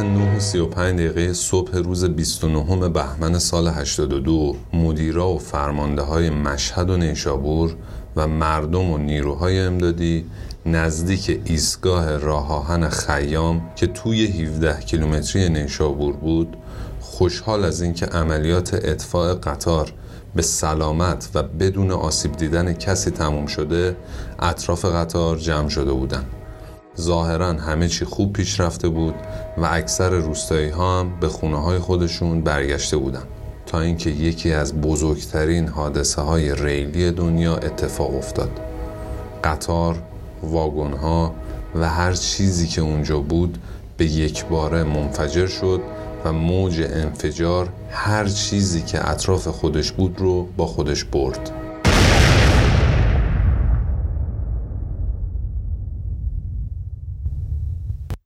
ساعت 0.00 0.12
9 0.12 0.36
و 0.36 0.40
35 0.40 1.00
دقیقه 1.00 1.32
صبح 1.32 1.76
روز 1.76 2.04
29 2.04 2.88
بهمن 2.88 3.38
سال 3.38 3.68
82 3.68 4.56
مدیرا 4.72 5.28
و 5.28 5.38
فرمانده 5.38 6.02
های 6.02 6.30
مشهد 6.30 6.90
و 6.90 6.96
نیشابور 6.96 7.76
و 8.16 8.28
مردم 8.28 8.90
و 8.90 8.98
نیروهای 8.98 9.60
امدادی 9.60 10.26
نزدیک 10.66 11.40
ایستگاه 11.44 12.16
راه 12.16 12.52
آهن 12.52 12.88
خیام 12.88 13.70
که 13.76 13.86
توی 13.86 14.26
17 14.26 14.80
کیلومتری 14.80 15.48
نیشابور 15.48 16.12
بود 16.12 16.56
خوشحال 17.00 17.64
از 17.64 17.82
اینکه 17.82 18.06
عملیات 18.06 18.74
اطفاع 18.74 19.34
قطار 19.34 19.92
به 20.34 20.42
سلامت 20.42 21.28
و 21.34 21.42
بدون 21.42 21.90
آسیب 21.90 22.36
دیدن 22.36 22.72
کسی 22.72 23.10
تموم 23.10 23.46
شده 23.46 23.96
اطراف 24.38 24.84
قطار 24.84 25.38
جمع 25.38 25.68
شده 25.68 25.92
بودند. 25.92 26.39
ظاهرا 26.98 27.52
همه 27.52 27.88
چی 27.88 28.04
خوب 28.04 28.32
پیش 28.32 28.60
رفته 28.60 28.88
بود 28.88 29.14
و 29.58 29.68
اکثر 29.70 30.10
روستایی 30.10 30.68
ها 30.68 31.00
هم 31.00 31.20
به 31.20 31.28
خونه 31.28 31.62
های 31.62 31.78
خودشون 31.78 32.42
برگشته 32.42 32.96
بودن. 32.96 33.22
تا 33.66 33.80
اینکه 33.80 34.10
یکی 34.10 34.52
از 34.52 34.80
بزرگترین 34.80 35.68
حادثه 35.68 36.22
های 36.22 36.54
ریلی 36.54 37.10
دنیا 37.10 37.56
اتفاق 37.56 38.16
افتاد. 38.16 38.50
قطار، 39.44 40.02
واگن 40.42 40.92
ها 40.92 41.34
و 41.74 41.88
هر 41.88 42.12
چیزی 42.12 42.66
که 42.66 42.80
اونجا 42.80 43.20
بود 43.20 43.58
به 43.96 44.04
یک 44.04 44.44
باره 44.44 44.84
منفجر 44.84 45.46
شد 45.46 45.80
و 46.24 46.32
موج 46.32 46.82
انفجار 46.90 47.68
هر 47.90 48.28
چیزی 48.28 48.82
که 48.82 49.10
اطراف 49.10 49.48
خودش 49.48 49.92
بود 49.92 50.18
رو 50.18 50.48
با 50.56 50.66
خودش 50.66 51.04
برد. 51.04 51.59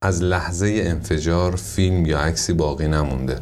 از 0.05 0.22
لحظه 0.22 0.83
انفجار 0.84 1.56
فیلم 1.56 2.06
یا 2.06 2.19
عکسی 2.19 2.52
باقی 2.52 2.88
نمونده. 2.88 3.38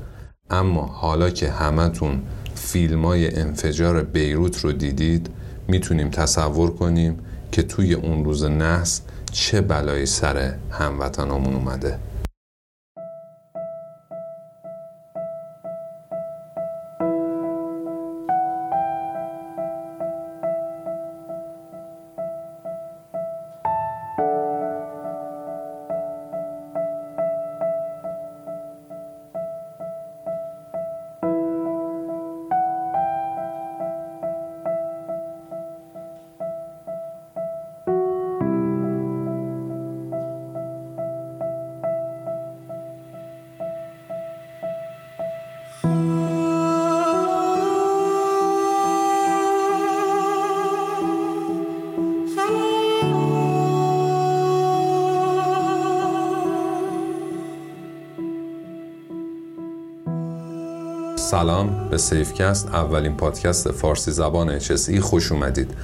اما 0.51 0.87
حالا 0.87 1.31
که 1.31 1.51
همتون 1.51 2.23
فیلم 2.55 3.05
های 3.05 3.37
انفجار 3.37 4.03
بیروت 4.03 4.59
رو 4.59 4.73
دیدید 4.73 5.31
می‌تونیم 5.69 6.11
تصور 6.11 6.75
کنیم 6.75 7.19
که 7.53 7.63
توی 7.63 7.95
اون 7.95 8.25
روز 8.25 8.45
نحس 8.45 9.01
چه 9.33 9.61
بلایی 9.61 10.07
سر 10.07 10.55
هموطنامون 10.71 11.55
اومده. 11.55 11.99
سلام 61.43 61.89
به 61.91 61.99
سیفکست 61.99 62.69
اولین 62.69 63.17
پادکست 63.17 63.71
فارسی 63.71 64.11
زبان 64.11 64.61
HSE 64.61 64.99
خوش 64.99 65.33
اومدید. 65.33 65.75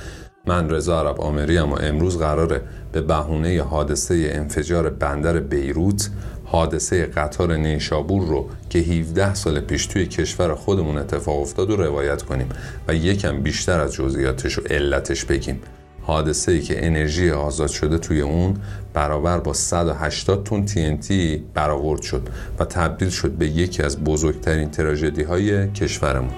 من 0.47 0.71
رضا 0.71 1.01
عرب 1.01 1.21
آمری 1.21 1.59
و 1.59 1.67
امروز 1.67 2.19
قراره 2.19 2.63
به 2.93 3.01
بهونه 3.01 3.63
حادثه 3.63 4.31
انفجار 4.33 4.91
بندر 4.91 5.39
بیروت 5.39 6.11
حادثه 6.45 7.07
قطار 7.07 7.57
نیشابور 7.57 8.27
رو 8.27 8.49
که 8.71 8.79
17 8.79 9.35
سال 9.35 9.61
پیش 9.61 9.87
توی 9.87 10.07
کشور 10.07 10.55
خودمون 10.55 10.99
اتفاق 10.99 11.41
افتاد 11.41 11.71
و 11.71 11.77
روایت 11.77 12.23
کنیم 12.23 12.49
و 12.89 12.95
یکم 12.95 13.41
بیشتر 13.41 13.81
از 13.81 13.93
جزئیاتش 13.93 14.59
و 14.59 14.63
علتش 14.71 15.25
بگیم. 15.25 15.61
حادثه 16.09 16.53
ای 16.53 16.61
که 16.61 16.87
انرژی 16.87 17.31
آزاد 17.31 17.69
شده 17.69 17.99
توی 17.99 18.21
اون 18.21 18.55
برابر 18.95 19.39
با 19.39 19.53
180 19.53 20.45
تن 20.45 20.67
TNT 20.67 21.13
برآورد 21.55 22.03
شد 22.03 22.29
و 22.59 22.65
تبدیل 22.65 23.09
شد 23.09 23.31
به 23.31 23.49
یکی 23.49 23.83
از 23.83 24.05
بزرگترین 24.05 24.71
تراژدی 24.71 25.23
های 25.23 25.69
کشورمون. 25.73 26.31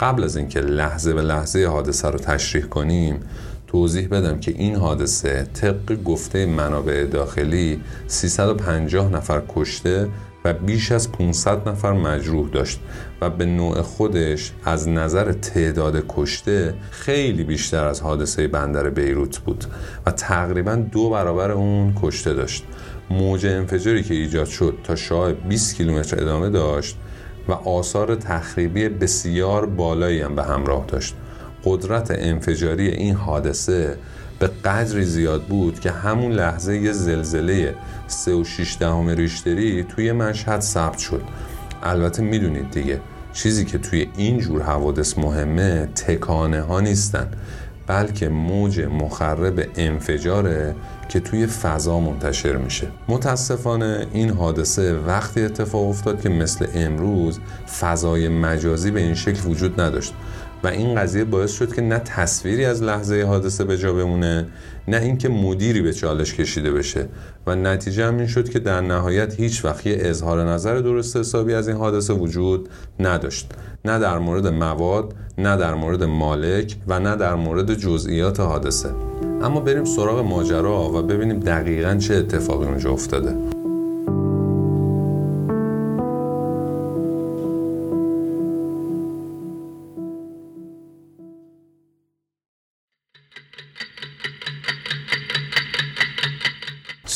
قبل 0.00 0.24
از 0.24 0.36
اینکه 0.36 0.60
لحظه 0.60 1.14
به 1.14 1.22
لحظه 1.22 1.66
حادثه 1.66 2.08
رو 2.08 2.18
تشریح 2.18 2.64
کنیم 2.64 3.20
توضیح 3.66 4.08
بدم 4.08 4.40
که 4.40 4.50
این 4.50 4.76
حادثه 4.76 5.46
طبق 5.54 6.02
گفته 6.04 6.46
منابع 6.46 7.04
داخلی 7.04 7.80
350 8.06 9.12
نفر 9.12 9.42
کشته 9.56 10.08
و 10.44 10.52
بیش 10.52 10.92
از 10.92 11.12
500 11.12 11.68
نفر 11.68 11.92
مجروح 11.92 12.48
داشت 12.48 12.80
و 13.20 13.30
به 13.30 13.44
نوع 13.44 13.82
خودش 13.82 14.52
از 14.64 14.88
نظر 14.88 15.32
تعداد 15.32 16.04
کشته 16.08 16.74
خیلی 16.90 17.44
بیشتر 17.44 17.84
از 17.84 18.00
حادثه 18.00 18.48
بندر 18.48 18.90
بیروت 18.90 19.38
بود 19.38 19.64
و 20.06 20.10
تقریبا 20.10 20.74
دو 20.74 21.10
برابر 21.10 21.50
اون 21.50 21.94
کشته 22.02 22.34
داشت. 22.34 22.64
موج 23.10 23.46
انفجاری 23.46 24.02
که 24.02 24.14
ایجاد 24.14 24.46
شد 24.46 24.78
تا 24.84 24.96
شاه 24.96 25.32
20 25.32 25.76
کیلومتر 25.76 26.22
ادامه 26.22 26.50
داشت 26.50 26.96
و 27.48 27.52
آثار 27.52 28.14
تخریبی 28.14 28.88
بسیار 28.88 29.66
بالایی 29.66 30.20
هم 30.20 30.34
به 30.34 30.42
همراه 30.44 30.84
داشت. 30.86 31.14
قدرت 31.64 32.10
انفجاری 32.10 32.88
این 32.88 33.14
حادثه 33.14 33.96
به 34.38 34.46
قدری 34.46 35.04
زیاد 35.04 35.42
بود 35.42 35.80
که 35.80 35.90
همون 35.90 36.32
لحظه 36.32 36.76
یه 36.78 36.92
زلزله 36.92 37.74
3.6 38.08 38.76
دهم 38.80 39.08
ریشتری 39.08 39.84
توی 39.84 40.12
مشهد 40.12 40.60
ثبت 40.60 40.98
شد. 40.98 41.22
البته 41.82 42.22
می‌دونید 42.22 42.70
دیگه 42.70 43.00
چیزی 43.32 43.64
که 43.64 43.78
توی 43.78 44.08
این 44.16 44.38
جور 44.38 44.62
حوادث 44.62 45.18
مهمه 45.18 45.86
تکانه 45.86 46.60
ها 46.60 46.80
نیستن 46.80 47.28
بلکه 47.86 48.28
موج 48.28 48.80
مخرب 48.80 49.68
انفجاره 49.76 50.74
که 51.08 51.20
توی 51.20 51.46
فضا 51.46 52.00
منتشر 52.00 52.56
میشه. 52.56 52.86
متاسفانه 53.08 54.06
این 54.12 54.30
حادثه 54.30 54.98
وقتی 54.98 55.42
اتفاق 55.42 55.88
افتاد 55.88 56.20
که 56.20 56.28
مثل 56.28 56.66
امروز 56.74 57.40
فضای 57.80 58.28
مجازی 58.28 58.90
به 58.90 59.00
این 59.00 59.14
شکل 59.14 59.48
وجود 59.48 59.80
نداشت. 59.80 60.14
و 60.64 60.66
این 60.66 60.94
قضیه 60.94 61.24
باعث 61.24 61.52
شد 61.52 61.74
که 61.74 61.82
نه 61.82 61.98
تصویری 61.98 62.64
از 62.64 62.82
لحظه 62.82 63.22
حادثه 63.22 63.64
به 63.64 63.78
جا 63.78 63.92
بمونه 63.92 64.46
نه 64.88 64.96
اینکه 64.96 65.28
مدیری 65.28 65.82
به 65.82 65.92
چالش 65.92 66.34
کشیده 66.34 66.72
بشه. 66.72 67.08
و 67.46 67.54
نتیجه 67.54 68.06
هم 68.06 68.16
این 68.18 68.26
شد 68.26 68.48
که 68.48 68.58
در 68.58 68.80
نهایت 68.80 69.40
هیچ 69.40 69.64
وقت 69.64 69.86
یه 69.86 69.96
اظهار 70.00 70.44
نظر 70.50 70.78
درست 70.78 71.16
حسابی 71.16 71.54
از 71.54 71.68
این 71.68 71.76
حادثه 71.76 72.12
وجود 72.12 72.68
نداشت. 73.00 73.52
نه 73.84 73.98
در 73.98 74.18
مورد 74.18 74.46
مواد 74.46 75.14
نه 75.38 75.56
در 75.56 75.74
مورد 75.74 76.04
مالک 76.04 76.76
و 76.86 77.00
نه 77.00 77.16
در 77.16 77.34
مورد 77.34 77.74
جزئیات 77.74 78.40
حادثه. 78.40 78.90
اما 79.42 79.60
بریم 79.60 79.84
سراغ 79.84 80.18
ماجرا 80.18 80.90
و 80.90 81.02
ببینیم 81.02 81.40
دقیقا 81.40 81.94
چه 81.94 82.14
اتفاقی 82.14 82.66
اونجا 82.66 82.90
افتاده. 82.90 83.53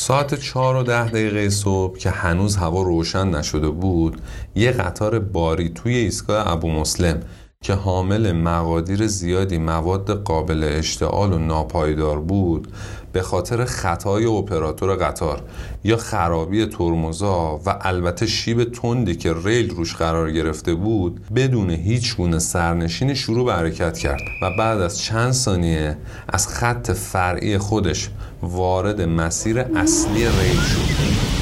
ساعت 0.09 0.35
چهار 0.35 0.75
و 0.75 0.83
ده 0.83 1.09
دقیقه 1.09 1.49
صبح 1.49 1.97
که 1.97 2.09
هنوز 2.09 2.55
هوا 2.55 2.81
روشن 2.81 3.27
نشده 3.29 3.69
بود 3.69 4.21
یه 4.55 4.71
قطار 4.71 5.19
باری 5.19 5.69
توی 5.69 5.95
ایستگاه 5.95 6.51
ابو 6.51 6.71
مسلم 6.71 7.19
که 7.61 7.73
حامل 7.73 8.31
مقادیر 8.31 9.07
زیادی 9.07 9.57
مواد 9.57 10.23
قابل 10.23 10.63
اشتعال 10.63 11.33
و 11.33 11.37
ناپایدار 11.37 12.19
بود 12.19 12.67
به 13.11 13.21
خاطر 13.21 13.65
خطای 13.65 14.25
اپراتور 14.25 14.95
قطار 14.95 15.41
یا 15.83 15.97
خرابی 15.97 16.65
ترمزا 16.65 17.59
و 17.65 17.77
البته 17.81 18.25
شیب 18.25 18.63
تندی 18.63 19.15
که 19.15 19.35
ریل 19.45 19.69
روش 19.69 19.95
قرار 19.95 20.31
گرفته 20.31 20.73
بود 20.73 21.21
بدون 21.35 21.69
هیچ 21.69 22.15
گونه 22.15 22.39
سرنشین 22.39 23.13
شروع 23.13 23.45
به 23.45 23.53
حرکت 23.53 23.97
کرد 23.97 24.21
و 24.41 24.49
بعد 24.57 24.81
از 24.81 24.99
چند 24.99 25.31
ثانیه 25.31 25.97
از 26.29 26.47
خط 26.47 26.91
فرعی 26.91 27.57
خودش 27.57 28.09
وارد 28.41 29.01
مسیر 29.01 29.59
اصلی 29.59 30.25
ریل 30.25 30.59
شد. 30.59 31.39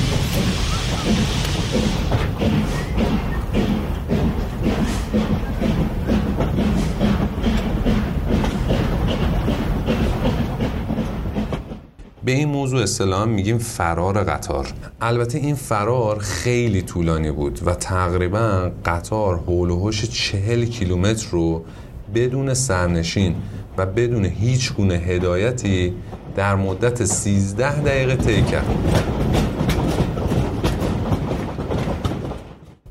به 12.28 12.34
این 12.34 12.50
موضوع 12.50 12.82
اصطلاحا 12.82 13.26
میگیم 13.26 13.58
فرار 13.58 14.24
قطار. 14.24 14.68
البته 15.02 15.38
این 15.38 15.56
فرار 15.56 16.20
خیلی 16.20 16.82
طولانی 16.82 17.32
بود 17.32 17.60
و 17.66 17.74
تقریبا 17.74 18.72
قطار 18.86 19.38
حول 19.38 19.70
و 19.70 19.80
حوش 19.80 20.06
چهل 20.06 20.66
کیلومتر 20.66 21.28
رو 21.32 21.66
بدون 22.16 22.54
سرنشین 22.54 23.36
و 23.78 23.86
بدون 23.86 24.26
هیچ 24.26 24.74
گونه 24.74 24.94
هدایتی 24.94 25.94
در 26.36 26.56
مدت 26.56 27.06
13 27.06 27.82
دقیقه 27.82 28.16
طی 28.16 28.42
کرد. 28.42 28.66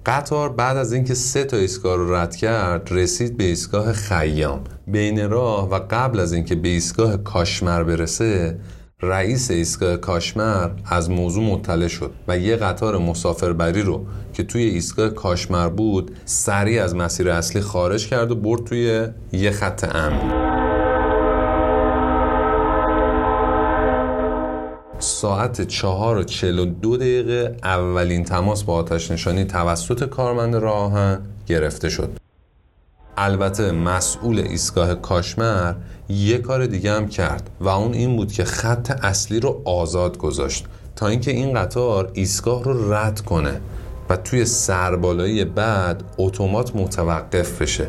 قطار 0.06 0.48
بعد 0.48 0.76
از 0.76 0.92
اینکه 0.92 1.14
سه 1.14 1.44
تا 1.44 1.56
ایستگاه 1.56 1.96
رو 1.96 2.14
رد 2.14 2.36
کرد 2.36 2.88
رسید 2.90 3.36
به 3.36 3.44
ایستگاه 3.44 3.92
خیام. 3.92 4.60
بین 4.86 5.30
راه 5.30 5.70
و 5.70 5.80
قبل 5.90 6.20
از 6.20 6.32
اینکه 6.32 6.54
به 6.54 6.68
ایستگاه 6.68 7.16
کاشمر 7.16 7.82
برسه 7.82 8.58
رئیس 9.02 9.50
ایستگاه 9.50 9.96
کاشمر 9.96 10.70
از 10.86 11.10
موضوع 11.10 11.44
مطلع 11.44 11.88
شد 11.88 12.10
و 12.28 12.38
یه 12.38 12.56
قطار 12.56 12.98
مسافربری 12.98 13.82
رو 13.82 14.06
که 14.32 14.42
توی 14.42 14.62
ایستگاه 14.62 15.08
کاشمر 15.08 15.68
بود 15.68 16.16
سریع 16.24 16.84
از 16.84 16.94
مسیر 16.94 17.30
اصلی 17.30 17.60
خارج 17.60 18.08
کرد 18.08 18.30
و 18.30 18.34
برد 18.34 18.64
توی 18.64 19.06
یه 19.32 19.50
خط 19.50 19.96
امن. 19.96 20.56
ساعت 24.98 25.62
چهار 25.62 26.16
و 26.16 26.24
چل 26.24 26.58
و 26.58 26.64
دو 26.64 26.96
دقیقه 26.96 27.56
اولین 27.62 28.24
تماس 28.24 28.64
با 28.64 28.74
آتش 28.74 29.10
نشانی 29.10 29.44
توسط 29.44 30.04
کارمند 30.04 30.54
راه 30.54 31.18
گرفته 31.46 31.88
شد. 31.88 32.25
البته 33.16 33.72
مسئول 33.72 34.38
ایستگاه 34.38 34.94
کاشمر 34.94 35.74
یه 36.08 36.38
کار 36.38 36.66
دیگه 36.66 36.92
هم 36.92 37.08
کرد 37.08 37.50
و 37.60 37.68
اون 37.68 37.92
این 37.94 38.16
بود 38.16 38.32
که 38.32 38.44
خط 38.44 39.04
اصلی 39.04 39.40
رو 39.40 39.62
آزاد 39.64 40.18
گذاشت 40.18 40.64
تا 40.96 41.06
اینکه 41.06 41.30
این 41.30 41.54
قطار 41.54 42.10
ایستگاه 42.12 42.64
رو 42.64 42.92
رد 42.92 43.20
کنه 43.20 43.60
و 44.08 44.16
توی 44.16 44.44
سربالایی 44.44 45.44
بعد 45.44 46.02
اتومات 46.18 46.76
متوقف 46.76 47.62
بشه. 47.62 47.88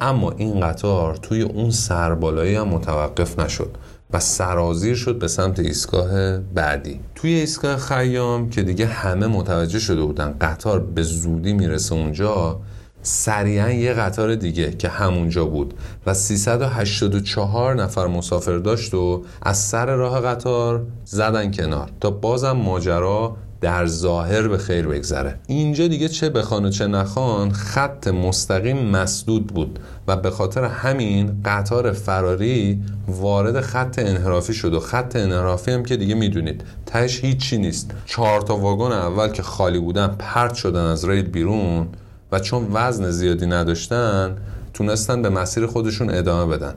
اما 0.00 0.30
این 0.30 0.60
قطار 0.60 1.16
توی 1.16 1.42
اون 1.42 1.70
سربالایی 1.70 2.54
هم 2.54 2.68
متوقف 2.68 3.38
نشد 3.38 3.70
و 4.12 4.20
سرازیر 4.20 4.94
شد 4.94 5.18
به 5.18 5.28
سمت 5.28 5.58
ایستگاه 5.58 6.38
بعدی. 6.38 7.00
توی 7.14 7.34
ایستگاه 7.34 7.76
خیام 7.76 8.50
که 8.50 8.62
دیگه 8.62 8.86
همه 8.86 9.26
متوجه 9.26 9.78
شده 9.78 10.02
بودن 10.02 10.34
قطار 10.40 10.80
به 10.80 11.02
زودی 11.02 11.52
می‌رسه 11.52 11.94
اونجا 11.94 12.60
سریعا 13.06 13.70
یه 13.70 13.92
قطار 13.92 14.34
دیگه 14.34 14.70
که 14.70 14.88
همونجا 14.88 15.44
بود 15.44 15.74
و 16.06 16.14
384 16.14 17.74
نفر 17.74 18.06
مسافر 18.06 18.58
داشت 18.58 18.94
و 18.94 19.24
از 19.42 19.58
سر 19.58 19.86
راه 19.86 20.20
قطار 20.20 20.82
زدن 21.04 21.50
کنار 21.50 21.90
تا 22.00 22.10
بازم 22.10 22.52
ماجرا 22.52 23.36
در 23.60 23.86
ظاهر 23.86 24.48
به 24.48 24.58
خیر 24.58 24.86
بگذره. 24.86 25.38
اینجا 25.46 25.88
دیگه 25.88 26.08
چه 26.08 26.30
بخوان 26.30 26.64
و 26.64 26.70
چه 26.70 26.86
نخوان 26.86 27.52
خط 27.52 28.08
مستقیم 28.08 28.78
مسدود 28.78 29.46
بود 29.46 29.78
و 30.08 30.16
به 30.16 30.30
خاطر 30.30 30.64
همین 30.64 31.42
قطار 31.44 31.92
فراری 31.92 32.82
وارد 33.08 33.60
خط 33.60 33.98
انحرافی 33.98 34.54
شد 34.54 34.74
و 34.74 34.80
خط 34.80 35.16
انحرافی 35.16 35.70
هم 35.70 35.82
که 35.82 35.96
دیگه 35.96 36.14
می‌دونید 36.14 36.64
تهش 36.86 37.24
هیچی 37.24 37.58
نیست. 37.58 37.90
چهار 38.06 38.40
تا 38.40 38.56
واگن 38.56 38.92
اول 38.92 39.28
که 39.28 39.42
خالی 39.42 39.78
بودن 39.78 40.06
پرت 40.18 40.54
شدن 40.54 40.84
از 40.84 41.04
ریل 41.04 41.28
بیرون 41.28 41.88
و 42.34 42.38
چون 42.38 42.68
وزن 42.72 43.10
زیادی 43.10 43.46
نداشتن 43.46 44.36
تونستن 44.72 45.22
به 45.22 45.28
مسیر 45.30 45.66
خودشون 45.66 46.10
ادامه 46.10 46.56
بدن. 46.56 46.74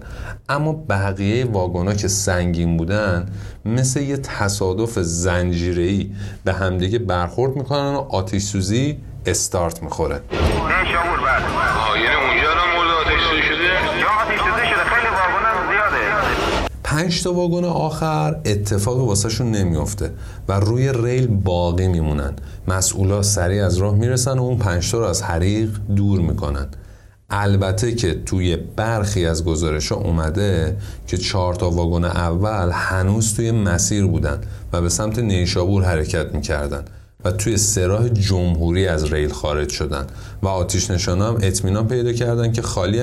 اما 0.50 0.74
بقیه 0.90 1.46
واگونا 1.46 1.94
که 1.94 2.08
سنگین 2.08 2.78
بودن 2.78 3.26
مثل 3.66 4.02
یه 4.02 4.18
تصادف 4.18 5.00
زنجیره‌ای 5.00 6.12
به 6.44 6.54
همدیگه 6.54 7.00
برخورد 7.00 7.56
می‌کنن 7.56 7.96
و 7.96 8.06
آتش 8.10 8.42
سوزی 8.42 8.98
استارت 9.26 9.84
می‌خوره 9.84 10.16
یعنی 10.16 10.46
اونجا 10.76 11.00
مورد 12.76 12.92
آتش 13.02 13.22
سوزی 13.30 13.42
شده؟ 13.42 13.64
یا 14.00 14.08
آتش 14.22 14.40
سوزی 14.40 14.66
شده 14.70 14.84
خیلی 14.92 15.08
واگن 15.08 15.56
زیاده 15.72 16.04
پنج 16.98 17.24
تا 17.24 17.34
واگن 17.34 17.66
آخر 17.66 18.36
اتفاق 18.46 18.98
واسهشون 18.98 19.52
نمیافته 19.52 20.12
و 20.48 20.60
روی 20.60 20.94
ریل 20.94 21.28
باقی 21.28 21.88
میمونن. 21.88 22.34
مسئولا 22.68 23.22
سریع 23.22 23.66
از 23.66 23.78
راه 23.78 23.96
می‌رسن 23.96 24.40
و 24.40 24.44
اون 24.44 24.58
پنج 24.58 24.92
تا 24.92 25.00
رو 25.00 25.06
از 25.06 25.22
حریق 25.24 25.70
دور 25.96 26.20
می‌کنن. 26.20 26.68
البته 27.30 27.96
که 27.96 28.14
توی 28.26 28.56
برخی 28.56 29.26
از 29.26 29.46
گزارش 29.46 29.92
اومده 29.92 30.78
که 31.08 31.18
چهار 31.18 31.56
تا 31.56 31.70
واگن 31.70 32.06
اول 32.06 32.70
هنوز 32.74 33.34
توی 33.34 33.52
مسیر 33.52 34.08
بودن 34.08 34.42
و 34.74 34.82
به 34.82 34.90
سمت 34.90 35.20
نیشابور 35.20 35.84
حرکت 35.84 36.36
می‌کردن. 36.36 36.86
توی 37.32 37.58
سراح 37.58 38.10
جمهوری 38.10 38.88
از 38.88 39.14
ریل 39.14 39.30
خارج 39.30 39.70
شدن. 39.70 40.06
و 40.44 40.48
آتیش 40.48 40.92
نشان 40.92 41.22
هم 41.22 41.38
اطمینان 41.42 41.88
پیدا 41.88 42.14
کردن 42.14 42.52
که 42.52 42.62
خالی 42.62 43.02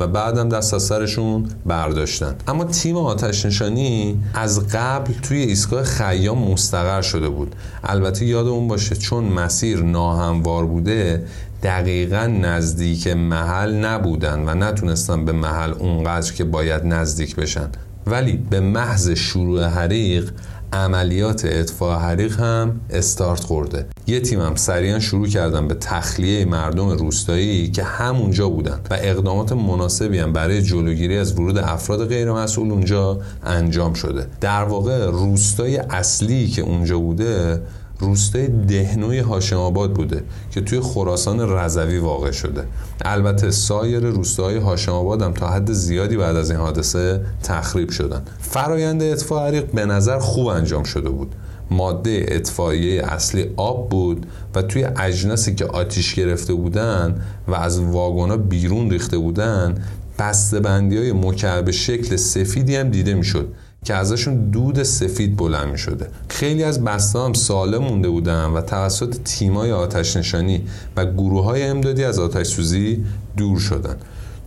و 0.00 0.06
بعدم 0.06 0.48
دست 0.48 0.74
از 0.74 0.82
سرشون 0.82 1.46
برداشتن. 1.66 2.34
اما 2.48 2.64
تیم 2.64 2.96
آتش 2.96 3.46
نشانی 3.46 4.20
از 4.34 4.68
قبل 4.68 5.12
توی 5.22 5.38
ایستگاه 5.38 5.82
خیام 5.82 6.52
مستقر 6.52 7.02
شده 7.02 7.28
بود. 7.28 7.54
البته 7.84 8.26
یادمون 8.26 8.68
باشه 8.68 8.96
چون 8.96 9.24
مسیر 9.24 9.82
ناهموار 9.82 10.66
بوده 10.66 11.24
دقیقا 11.62 12.26
نزدیک 12.26 13.06
محل 13.06 13.74
نبودن 13.74 14.48
و 14.48 14.54
نتونستن 14.54 15.24
به 15.24 15.32
محل 15.32 15.72
اونقدر 15.72 16.32
که 16.32 16.44
باید 16.44 16.84
نزدیک 16.84 17.36
بشن. 17.36 17.68
ولی 18.06 18.36
به 18.50 18.60
محض 18.60 19.10
شروع 19.10 19.64
حریق 19.64 20.30
عملیات 20.76 21.44
اطفاء 21.44 21.98
حریق 21.98 22.40
هم 22.40 22.80
استارت 22.90 23.40
خورده. 23.40 23.86
یه 24.06 24.20
تیم 24.20 24.40
هم 24.40 24.54
سریعا 24.54 24.98
شروع 24.98 25.26
کردن 25.26 25.68
به 25.68 25.74
تخلیه 25.74 26.44
مردم 26.44 26.88
روستایی 26.88 27.70
که 27.70 27.84
همونجا 27.84 28.48
بودن 28.48 28.80
و 28.90 28.94
اقدامات 29.00 29.52
مناسبی 29.52 30.18
هم 30.18 30.32
برای 30.32 30.62
جلوگیری 30.62 31.18
از 31.18 31.32
ورود 31.32 31.58
افراد 31.58 32.08
غیر 32.08 32.32
مسئول 32.32 32.70
اونجا 32.70 33.20
انجام 33.44 33.94
شده. 33.94 34.26
در 34.40 34.64
واقع 34.64 35.06
روستای 35.06 35.76
اصلی 35.76 36.48
که 36.48 36.62
اونجا 36.62 36.98
بوده 36.98 37.62
روستای 37.98 38.48
دهنوی 38.48 39.18
هاشم 39.18 39.56
آباد 39.56 39.92
بوده 39.92 40.22
که 40.50 40.60
توی 40.60 40.80
خراسان 40.80 41.40
رضوی 41.40 41.98
واقع 41.98 42.30
شده. 42.30 42.64
البته 43.04 43.50
سایر 43.50 44.00
روستاهای 44.00 44.56
هاشم 44.56 44.92
آباد 44.92 45.22
هم 45.22 45.32
تا 45.32 45.48
حد 45.48 45.72
زیادی 45.72 46.16
بعد 46.16 46.36
از 46.36 46.50
این 46.50 46.60
حادثه 46.60 47.20
تخریب 47.42 47.90
شدن. 47.90 48.22
فرایند 48.40 49.02
اطفاء 49.02 49.46
عریق 49.46 49.72
به 49.72 49.86
نظر 49.86 50.18
خوب 50.18 50.46
انجام 50.46 50.84
شده 50.84 51.08
بود. 51.08 51.34
ماده 51.70 52.26
اطفائیه 52.28 53.02
اصلی 53.04 53.50
آب 53.56 53.88
بود 53.88 54.26
و 54.54 54.62
توی 54.62 54.84
اجناسی 54.96 55.54
که 55.54 55.64
آتیش 55.64 56.14
گرفته 56.14 56.54
بودن 56.54 57.22
و 57.48 57.54
از 57.54 57.80
واگونا 57.80 58.36
بیرون 58.36 58.90
ریخته 58.90 59.18
بودن 59.18 59.74
بسته 60.18 60.60
بندی 60.60 60.98
های 60.98 61.12
مکعب 61.12 61.70
شکل 61.70 62.16
سفیدی 62.16 62.76
هم 62.76 62.90
دیده 62.90 63.14
می‌شد. 63.14 63.52
که 63.86 63.94
ازشون 63.94 64.50
دود 64.50 64.82
سفید 64.82 65.36
بلند 65.36 65.68
می 65.68 65.78
شده 65.78 66.08
خیلی 66.28 66.64
از 66.64 66.84
بسته 66.84 67.18
هم 67.18 67.32
سالم 67.32 67.82
مونده 67.82 68.08
بودن 68.08 68.44
و 68.44 68.60
توسط 68.60 69.16
تیمای 69.24 69.72
آتش 69.72 70.16
نشانی 70.16 70.62
و 70.96 71.06
گروه 71.06 71.44
های 71.44 71.62
امدادی 71.62 72.04
از 72.04 72.18
آتش 72.18 72.46
سوزی 72.46 73.04
دور 73.36 73.58
شدن. 73.58 73.96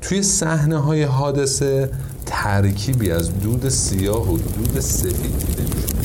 توی 0.01 0.23
صحنه 0.23 0.77
های 0.77 1.03
حادثه 1.03 1.89
ترکیبی 2.25 3.11
از 3.11 3.39
دود 3.39 3.69
سیاه 3.69 4.33
و 4.33 4.37
دود 4.37 4.79
سفید 4.79 5.39
دیده 5.39 5.63
می 5.63 5.81
شده 5.81 5.99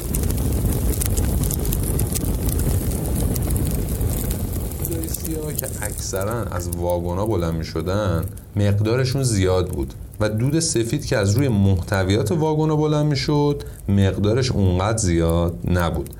سیاه 5.08 5.54
که 5.54 5.66
اکثرا 5.82 6.44
از 6.44 6.68
واگونا 6.68 7.26
بلند 7.26 7.54
می 7.54 7.64
شدن 7.64 8.24
مقدارشون 8.56 9.22
زیاد 9.22 9.68
بود. 9.68 9.94
و 10.20 10.28
دود 10.28 10.60
سفید 10.60 11.06
که 11.06 11.18
از 11.18 11.30
روی 11.30 11.48
محتویات 11.48 12.32
واگن 12.32 12.76
بلند 12.76 13.06
می‌شد 13.06 13.62
مقدارش 13.88 14.52
اونقدر 14.52 14.98
زیاد 14.98 15.54
نبود. 15.70 16.10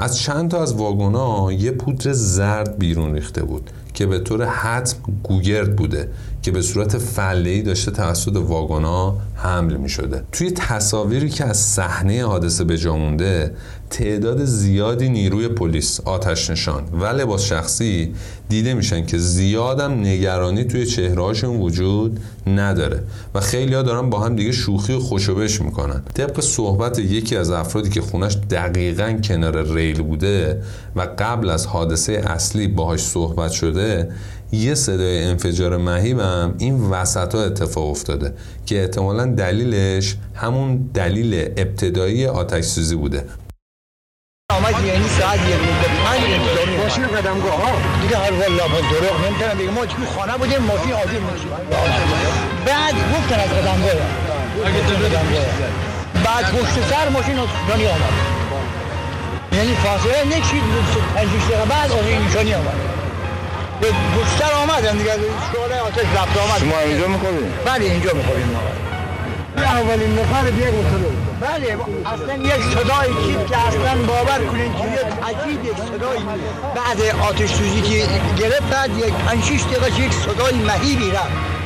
از 0.00 0.18
چند 0.18 0.50
تا 0.50 0.62
از 0.62 0.74
واگونا 0.74 1.52
یه 1.52 1.70
پودر 1.70 2.12
زرد 2.12 2.78
بیرون 2.78 3.14
ریخته 3.14 3.42
بود 3.42 3.70
که 3.94 4.06
به 4.06 4.18
طور 4.18 4.44
حتم 4.44 4.96
گوگرد 5.22 5.76
بوده 5.76 6.08
که 6.42 6.50
به 6.50 6.62
صورت 6.62 6.98
فله 6.98 7.62
داشته 7.62 7.90
توسط 7.90 8.36
واگونا 8.36 9.16
حمل 9.34 9.76
می 9.76 9.88
شده 9.88 10.24
توی 10.32 10.50
تصاویری 10.50 11.30
که 11.30 11.44
از 11.44 11.56
صحنه 11.56 12.24
حادثه 12.24 12.64
به 12.64 12.78
جا 12.78 12.96
تعداد 13.90 14.44
زیادی 14.44 15.08
نیروی 15.08 15.48
پلیس 15.48 16.00
آتش 16.00 16.50
نشان 16.50 16.82
و 16.92 17.06
لباس 17.06 17.44
شخصی 17.44 18.14
دیده 18.48 18.74
میشن 18.74 19.06
که 19.06 19.18
زیادم 19.18 20.00
نگرانی 20.00 20.64
توی 20.64 20.86
چهرهاشون 20.86 21.56
وجود 21.56 22.20
نداره 22.46 23.02
و 23.34 23.40
خیلی 23.40 23.74
ها 23.74 23.82
دارن 23.82 24.10
با 24.10 24.20
هم 24.20 24.36
دیگه 24.36 24.52
شوخی 24.52 24.92
و 24.92 24.98
خوشوبش 24.98 25.60
می‌کنن. 25.60 26.02
طبق 26.14 26.40
صحبت 26.40 26.98
یکی 26.98 27.36
از 27.36 27.50
افرادی 27.50 27.90
که 27.90 28.00
خونش 28.00 28.36
دقیقا 28.50 29.12
کنار 29.24 29.74
ریل 29.74 30.02
بوده 30.02 30.62
و 30.96 31.08
قبل 31.18 31.50
از 31.50 31.66
حادثه 31.66 32.12
اصلی 32.12 32.68
باهاش 32.68 33.00
صحبت 33.00 33.50
شده 33.50 34.08
یه 34.52 34.74
صدای 34.74 35.24
انفجار 35.24 35.76
مهیبم 35.76 36.54
این 36.58 36.80
وسط 36.80 37.34
ها 37.34 37.42
اتفاق 37.42 37.90
افتاده 37.90 38.34
که 38.66 38.80
احتمالا 38.80 39.24
دلیلش 39.26 40.16
همون 40.34 40.90
دلیل 40.94 41.34
ابتدایی 41.56 42.26
آتش 42.26 42.64
سوزی 42.64 42.96
بوده. 42.96 43.24
آمد 44.58 44.84
یعنی 44.84 45.08
ساعت 45.18 45.40
یک 45.52 45.60
مدت 45.68 45.92
پنج 46.04 46.20
انتظامی 46.36 46.76
ماشین 46.82 47.06
قدمگاه. 47.16 47.56
ها 47.62 47.72
دیگه 48.02 48.16
هر 48.16 48.32
والا 48.32 48.64
با 48.72 48.80
دروغ 48.90 49.16
نمی‌تونم 49.26 49.58
بگم. 49.58 49.70
ما 49.70 49.86
توی 49.86 50.06
خانه 50.16 50.36
بودیم 50.40 50.62
ماشین 50.70 50.92
عادی 50.92 51.18
ماشین 51.18 51.50
بعد 52.66 52.94
گفتن 53.14 53.40
از 53.40 53.50
قدمگاه. 53.58 54.00
بعد 56.24 56.44
پشت 56.54 56.74
سر 56.90 57.08
ماشین 57.08 57.34
نشانی 57.34 57.86
آمد. 57.86 58.14
یعنی 59.52 59.74
فاصله 59.74 60.24
نکشید 60.24 60.62
پنج 61.14 61.28
شیش 61.32 61.44
دقیقه 61.48 61.64
بعد 61.64 61.92
از 61.92 62.06
این 62.06 62.24
نشانی 62.26 62.54
آمد. 62.54 62.78
به 63.80 63.88
سر 64.38 64.52
آمدن 64.62 64.96
دیگه. 64.96 65.12
شعله 65.52 65.80
آتش 65.80 66.08
رفت 66.16 66.36
آمد. 66.38 66.58
شما 66.60 66.78
اینجا 66.78 67.06
میخوابید 67.06 67.64
بله 67.64 67.84
اینجا 67.84 68.12
می‌خوریم 68.14 68.56
اولین 69.56 70.18
نفر 70.18 70.50
بیه 70.50 70.70
گفتلو 70.70 71.10
بله 71.40 71.76
اصلا 72.06 72.34
یک 72.34 72.62
صدای 72.74 73.26
کیپ 73.26 73.46
که 73.46 73.58
اصلا 73.58 74.06
باور 74.06 74.46
کنین 74.50 74.72
که 74.72 74.78
یک 74.78 75.06
عجیب 75.22 75.64
یک 75.64 75.76
صدای 75.76 76.18
بعد 76.74 77.16
آتش 77.28 77.54
سوزی 77.54 77.80
که 77.80 78.06
گرفت 78.38 78.70
بعد 78.70 78.90
یک 78.98 79.14
پنج 79.14 79.44
شیش 79.44 79.62
دقیقه 79.62 80.00
یک 80.00 80.12
صدای 80.12 80.54
مهیبی 80.54 81.10
رفت. 81.10 81.58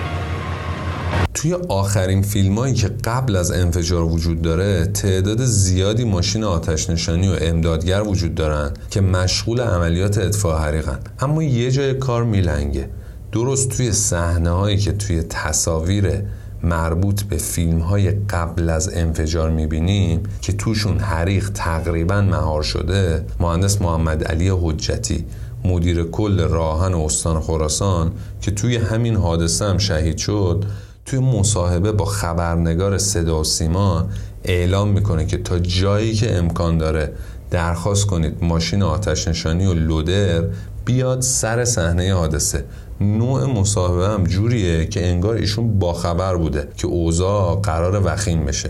توی 1.35 1.55
آخرین 1.69 2.23
فیلم 2.23 2.59
هایی 2.59 2.75
که 2.75 2.89
قبل 3.05 3.37
از 3.37 3.51
انفجار 3.51 4.05
وجود 4.05 4.43
داره 4.43 4.87
تعداد 4.87 5.45
زیادی 5.45 6.05
ماشین 6.05 6.45
آتش 6.45 6.91
نشانی 6.91 7.29
و 7.29 7.37
امدادگر 7.41 8.03
وجود 8.03 8.35
دارن 8.35 8.71
که 8.91 9.01
مشغول 9.01 9.61
عملیات 9.61 10.19
اطفاء 10.19 10.59
حریقن. 10.59 10.99
اما 11.21 11.43
یه 11.43 11.71
جای 11.71 11.95
کار 11.95 12.25
میلنگه. 12.25 12.89
درست 13.33 13.69
توی 13.69 13.93
صحنه 13.93 14.51
هایی 14.51 14.77
که 14.77 14.93
توی 14.93 15.23
تصاویر 15.23 16.23
مربوط 16.65 17.23
به 17.23 17.37
فیلم 17.37 17.79
های 17.79 18.11
قبل 18.11 18.71
از 18.71 18.91
انفجار 18.95 19.51
می‌بینیم 19.51 20.23
که 20.43 20.53
توشون 20.53 20.99
حریق 20.99 21.51
تقریبا 21.55 22.21
مهار 22.21 22.63
شده 22.63 23.25
مهندس 23.41 23.83
محمد 23.83 24.25
علی 24.25 24.49
حجتی 24.49 25.25
مدیر 25.65 26.05
کل 26.05 26.41
راهن 26.41 26.95
استان 26.95 27.41
خراسان 27.41 28.13
که 28.41 28.51
توی 28.51 28.77
همین 28.77 29.17
حادثه 29.17 29.65
هم 29.65 29.79
شهید 29.79 30.17
شد 30.17 30.65
توی 31.07 31.19
مصاحبه 31.19 31.93
با 31.93 32.05
خبرنگار 32.05 32.99
صدا 32.99 33.41
و 33.41 33.45
سیما 33.45 34.09
اعلام 34.45 34.89
می‌کنه 34.89 35.27
که 35.27 35.39
تا 35.39 35.59
جایی 35.59 36.15
که 36.15 36.37
امکان 36.37 36.79
داره 36.79 37.13
درخواست 37.51 38.07
کنید 38.07 38.45
ماشین 38.45 38.83
آتش 38.83 39.29
نشانی 39.29 39.67
و 39.67 39.75
لودر 39.75 40.45
بیاد 40.85 41.21
سر 41.21 41.65
صحنه 41.65 42.15
حادثه. 42.15 42.65
نوع 43.01 43.45
مصاحبه 43.45 44.09
هم 44.09 44.25
جوریه 44.25 44.87
که 44.87 45.07
انگار 45.07 45.35
ایشون 45.35 45.79
باخبر 45.79 46.37
بوده 46.37 46.69
که 46.77 46.87
اوضاع 46.87 47.61
قرار 47.61 48.03
وخیم 48.05 48.45
بشه. 48.45 48.69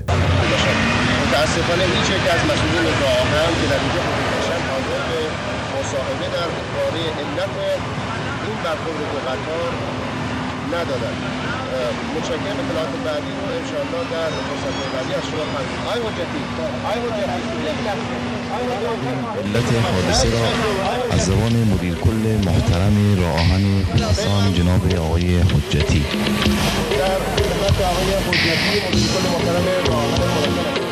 متاسفانه 1.27 1.85
هیچ 1.95 2.09
یک 2.17 2.25
از 2.35 2.43
مسئولین 2.51 2.87
راهن 3.03 3.53
که 3.61 3.67
در 3.73 3.81
اینجا 3.85 4.03
حاضر 4.71 5.03
به 5.11 5.21
مصاحبه 5.79 6.27
در 6.37 6.49
باره 6.75 7.05
علت 7.21 7.53
این 8.47 8.57
برخورد 8.65 8.99
دو 9.13 9.19
قطار 9.29 9.71
ندادن. 10.75 11.17
متشکرم. 12.17 12.59
اطلاعات 12.63 12.93
بعدی 13.07 13.33
رو 13.39 13.45
انشاءالله 13.61 14.05
در 14.13 14.31
فرصت 14.49 14.77
بعدی 14.95 15.13
از 15.19 15.25
شما 15.31 15.45
خواهیم. 15.53 15.73
آی 15.93 15.99
حجتی. 16.07 16.41
آی 16.91 16.99
علت 18.53 19.73
حادثه 19.85 20.31
را 20.31 20.45
از 21.11 21.25
زبان 21.27 21.53
مدیر 21.53 21.95
کل 21.95 22.39
محترم 22.47 23.21
راه 23.21 23.35
آهن 23.41 23.85
خراسان 23.85 24.55
جناب 24.55 24.95
آقای 24.99 25.37
حجتی. 25.39 26.05
در 26.99 27.19
خدمت 27.19 27.81
آقای 27.81 28.15
حجتی 28.15 28.81
مدیر 28.89 29.07
کل 29.07 29.29
محترم 29.29 29.65
راهن 29.89 30.83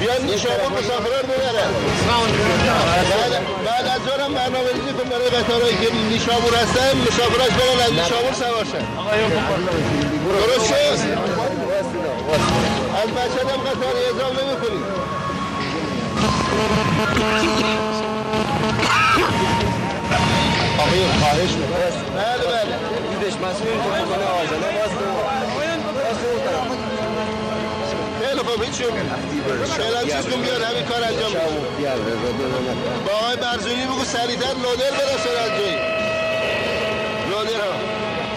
بیان 0.00 0.22
نیشابور 0.26 0.70
مسافران 0.78 1.22
ببرن. 1.30 1.70
بعد 3.66 3.86
از 3.86 4.00
ظهرم 4.06 4.34
برنامه 4.34 4.68
ریزی 4.74 4.92
کن 4.98 5.08
برای 5.08 5.28
قطارهایی 5.28 5.76
که 5.76 5.94
نیشابور 6.10 6.54
هستن 6.54 6.92
مسافراش 7.08 7.52
برن 7.58 7.80
از 7.86 7.92
نیشابور 7.92 8.32
سوار 8.32 8.64
شن. 8.64 8.86
درست 10.40 10.66
شد 10.68 10.98
از 13.02 13.08
مشهد 13.08 13.48
هم 13.50 13.60
قطار 13.68 13.94
اعزام 14.06 14.32
نمی 14.38 14.56
کنید 14.60 14.84
آقای 20.78 21.00
خواهش 21.20 21.50
می‌کنم. 21.50 21.92
بله 22.16 22.44
بله. 22.52 22.74
دیدش 23.10 23.34
مسئول 23.34 23.76
تو 23.84 23.88
می‌کنه 23.88 24.26
آجالا 24.42 24.66
خیلی 24.66 25.45
خوب 28.66 28.74
هیچ 28.74 28.78
شد 28.78 28.92
فعلا 29.66 30.02
چیز 30.02 30.32
کن 30.32 30.42
بیار 30.42 30.62
همین 30.62 30.84
کار 30.84 31.04
انجام 31.04 31.32
با 33.06 33.12
آقای 33.12 33.36
برزونی 33.36 33.86
بگو 33.86 34.04
سریعتر 34.04 34.54
لودر 34.62 34.90
برسن 34.90 35.36
از 35.44 35.50
جایی 35.58 35.76
لودر 37.30 37.60
ها 37.60 37.72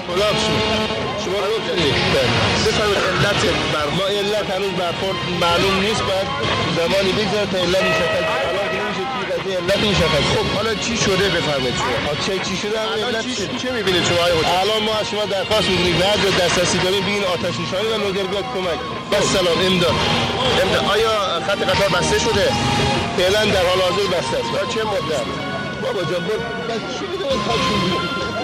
خلاف 0.07 0.37
شما 1.25 1.37
بفرمایید 1.37 2.97
علت 3.09 3.45
بر 3.73 3.89
ما 3.97 4.07
علت 4.07 4.49
هنوز 4.49 4.71
برخورد 4.71 5.17
معلوم 5.41 5.79
نیست 5.79 6.01
باید 6.03 6.27
زمانی 6.75 7.11
بگذاره 7.11 7.45
تا 7.51 7.57
علت 7.57 7.83
مشخص 7.83 8.48
الان 9.49 9.67
قضیه 9.67 9.75
علت 9.75 9.83
مشخص 9.83 10.25
خب 10.35 10.45
حالا 10.55 10.75
چی 10.75 10.97
شده 10.97 11.29
بفرمایید 11.29 11.75
شما؟ 11.75 12.11
چه 12.25 12.49
چی 12.49 12.57
شده 12.57 12.79
علت 12.79 13.21
چی 13.21 13.57
چه 13.61 13.71
می‌بینید 13.71 14.03
شما 14.05 14.17
آقای 14.17 14.31
الان 14.61 14.83
ما 14.83 14.93
از 14.95 15.09
شما 15.09 15.25
درخواست 15.25 15.69
می‌کنیم. 15.69 15.99
جا 15.99 16.45
دسترسی 16.45 16.77
داریم. 16.77 17.03
بگین 17.03 17.23
آتش 17.23 17.55
نشانی 17.59 17.87
و 17.87 17.97
لودر 17.97 18.23
بیاد 18.23 18.45
کمک. 18.53 18.79
بس 19.11 19.25
سلام. 19.33 19.57
امداد 19.65 19.95
امداد 20.61 20.85
آیا 20.93 21.11
خط 21.47 21.61
قطار 21.69 21.89
بسته 21.99 22.19
شده؟ 22.19 22.45
فعلا 23.17 23.45
در 23.45 23.65
حال 23.69 23.81
حاضر 23.81 24.07
بسته 24.17 24.37
است. 24.37 24.73
چه 24.73 24.83
مدت؟ 24.83 25.27
بابا 25.81 26.01
جان 26.11 26.23
بس 26.69 26.81
چی 26.95 27.05
می‌دونی 27.11 28.38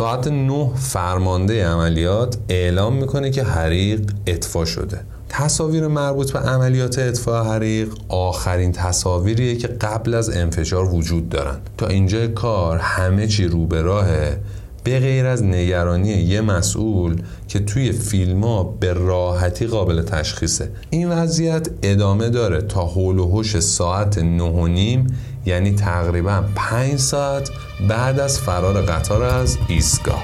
ساعت 0.00 0.28
9 0.28 0.70
فرمانده 0.74 1.66
عملیات 1.66 2.38
اعلام 2.48 2.96
می‌کنه 2.96 3.30
که 3.30 3.42
حریق 3.42 4.10
اطفا 4.26 4.64
شده. 4.64 5.00
تصاویر 5.28 5.86
مربوط 5.86 6.32
به 6.32 6.38
عملیات 6.38 6.98
اطفاء 6.98 7.44
حریق 7.44 7.88
آخرین 8.08 8.72
تصاویریه 8.72 9.56
که 9.56 9.68
قبل 9.68 10.14
از 10.14 10.36
انفجار 10.36 10.94
وجود 10.94 11.28
دارن. 11.28 11.56
تا 11.78 11.86
اینجا 11.86 12.26
کار 12.26 12.78
همه 12.78 13.26
چی 13.26 13.44
رو 13.44 13.66
به 13.66 13.82
راهه. 13.82 14.40
به 14.84 14.98
غیر 15.00 15.26
از 15.26 15.42
نگرانی 15.42 16.08
یه 16.08 16.40
مسئول 16.40 17.22
که 17.48 17.60
توی 17.60 17.92
فیلم 17.92 18.44
ها 18.44 18.62
به 18.62 18.92
راحتی 18.92 19.66
قابل 19.66 20.02
تشخیصه. 20.02 20.70
این 20.90 21.08
وضعیت 21.08 21.68
ادامه 21.82 22.28
داره 22.28 22.60
تا 22.60 22.86
حول 22.86 23.18
و 23.18 23.28
حوش 23.28 23.60
ساعت 23.60 24.18
نه 24.18 24.44
و 24.44 24.66
نیم 24.66 25.06
یعنی 25.46 25.74
تقریبا 25.74 26.44
پنج 26.54 26.98
ساعت 26.98 27.50
بعد 27.88 28.20
از 28.20 28.40
فرار 28.40 28.82
قطار 28.82 29.22
از 29.22 29.58
ایستگاه. 29.68 30.22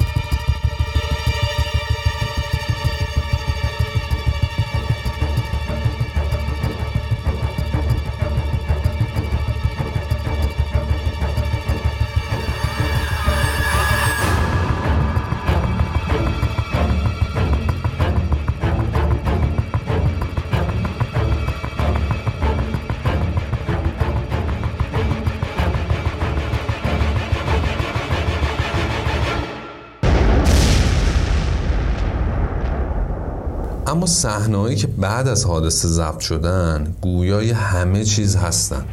اما 33.87 34.07
صحنه‌هایی 34.07 34.77
که 34.77 34.87
بعد 34.87 35.29
از 35.29 35.45
حادثه 35.45 35.89
ضبط 35.89 36.21
شدن 36.21 36.97
گویای 37.01 37.51
همه 37.51 38.05
چیز 38.05 38.37
هستن 38.37 38.85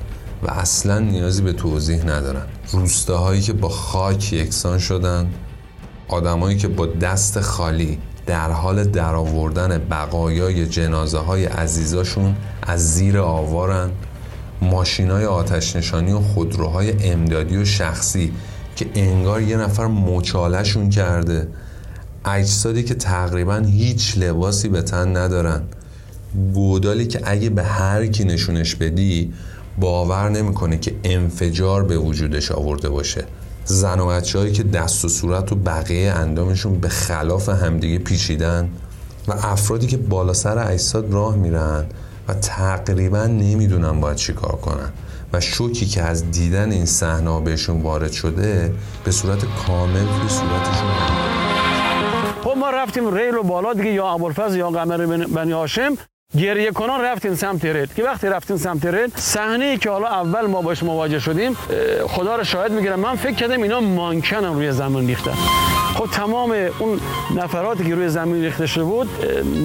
و 0.44 0.52
اصلا 0.52 1.00
نیازی 1.00 1.42
به 1.42 1.54
توضیح 1.54 2.04
ندارن. 2.04 2.46
روستاهایی 2.72 3.42
که 3.42 3.54
با 3.54 3.70
خاک 3.70 4.34
یکسان 4.34 4.80
شدن 4.80 5.34
آدمایی 6.08 6.58
که 6.58 6.68
با 6.68 6.86
دست 6.86 7.42
خالی 7.42 7.98
در 8.26 8.52
حال 8.52 8.84
درآوردن 8.84 9.78
بقایای 9.78 10.68
جنازه 10.68 11.18
های 11.18 11.46
عزیزاشون 11.46 12.36
از 12.62 12.94
زیر 12.94 13.20
آوارن 13.20 13.92
ماشین 14.62 15.12
های 15.12 15.26
آتش 15.26 15.76
نشانی 15.76 16.12
و 16.12 16.20
خودروهای 16.20 17.12
امدادی 17.12 17.58
و 17.58 17.66
شخصی 17.66 18.34
که 18.76 18.90
انگار 18.96 19.42
یه 19.42 19.58
نفر 19.58 19.88
مچالشون 19.88 20.90
کرده 20.90 21.48
اجسادی 22.26 22.84
که 22.84 22.96
تقریبا 22.96 23.56
هیچ 23.56 24.18
لباسی 24.18 24.70
به 24.70 24.82
تن 24.82 25.18
ندارن. 25.18 25.62
گودالی 26.54 27.08
که 27.08 27.22
اگه 27.24 27.50
به 27.50 27.64
هر 27.64 28.08
کی 28.08 28.24
نشونش 28.24 28.76
بدی 28.76 29.34
باور 29.80 30.30
نمی‌کنه 30.30 30.78
که 30.78 30.96
انفجار 31.04 31.84
به 31.84 31.98
وجودش 31.98 32.52
آورده 32.52 32.90
باشه. 32.90 33.26
زن 33.66 34.00
و 34.00 34.08
بچه‌هایی 34.08 34.52
که 34.52 34.64
دست 34.64 35.06
و 35.06 35.10
صورت 35.10 35.52
و 35.52 35.56
بقیه 35.56 36.12
اندامشون 36.12 36.80
به 36.80 36.90
خلاف 36.90 37.50
همدیگه 37.50 37.98
پیچیدن 37.98 38.70
و 39.28 39.32
افرادی 39.32 39.88
که 39.88 39.98
بالا 39.98 40.34
سر 40.34 40.72
اجساد 40.72 41.14
راه 41.14 41.36
میرن 41.36 41.86
و 42.28 42.34
تقریبا 42.34 43.26
نمی‌دونن 43.26 44.00
باید 44.00 44.18
چیکار 44.18 44.56
کنن 44.56 44.90
و 45.34 45.40
شوکی 45.40 45.86
که 45.86 46.02
از 46.02 46.32
دیدن 46.32 46.72
این 46.72 46.86
صحنه 46.86 47.42
بهشون 47.42 47.82
وارد 47.82 48.12
شده 48.12 48.74
به 49.04 49.12
صورت 49.12 49.40
کامل 49.68 50.06
توی 50.06 50.30
صورتشون 50.30 51.53
ما 52.64 52.70
رفتیم 52.70 53.14
ریل 53.16 53.36
و 53.36 53.44
بالا 53.44 53.74
دیگه 53.74 53.92
یا 53.94 54.08
ابوالفضل 54.08 54.58
یا 54.58 54.70
قمر 54.70 55.06
بن- 55.06 55.26
بنی 55.26 55.52
هاشم. 55.52 55.96
گریه 56.38 56.72
کنان 56.72 57.02
رفتیم 57.02 57.36
سمت 57.36 57.66
ریل 57.66 57.88
که 57.96 58.04
وقتی 58.04 58.28
رفتیم 58.28 58.58
سمت 58.58 58.86
ریل 58.86 59.10
صحنه 59.16 59.66
ای 59.66 59.78
که 59.78 59.90
حالا 59.90 60.08
اول 60.08 60.46
ما 60.46 60.62
باش 60.62 60.84
مواجه 60.84 61.20
شدیم 61.20 61.58
خدا 62.08 62.36
رو 62.36 62.44
شاهد 62.44 62.72
می‌گیرم. 62.72 63.00
من 63.00 63.16
فکر 63.16 63.34
کردم 63.34 63.62
اینا 63.62 63.82
مانکنن 63.82 64.54
روی 64.54 64.72
زمین 64.72 65.08
ریختن 65.08 65.34
خب 65.96 66.06
تمام 66.12 66.54
اون 66.80 67.00
نفراتی 67.36 67.84
که 67.84 67.96
روی 67.96 68.10
زمین 68.10 68.44
ریخته 68.44 68.66
شده 68.66 68.84
بود 68.84 69.10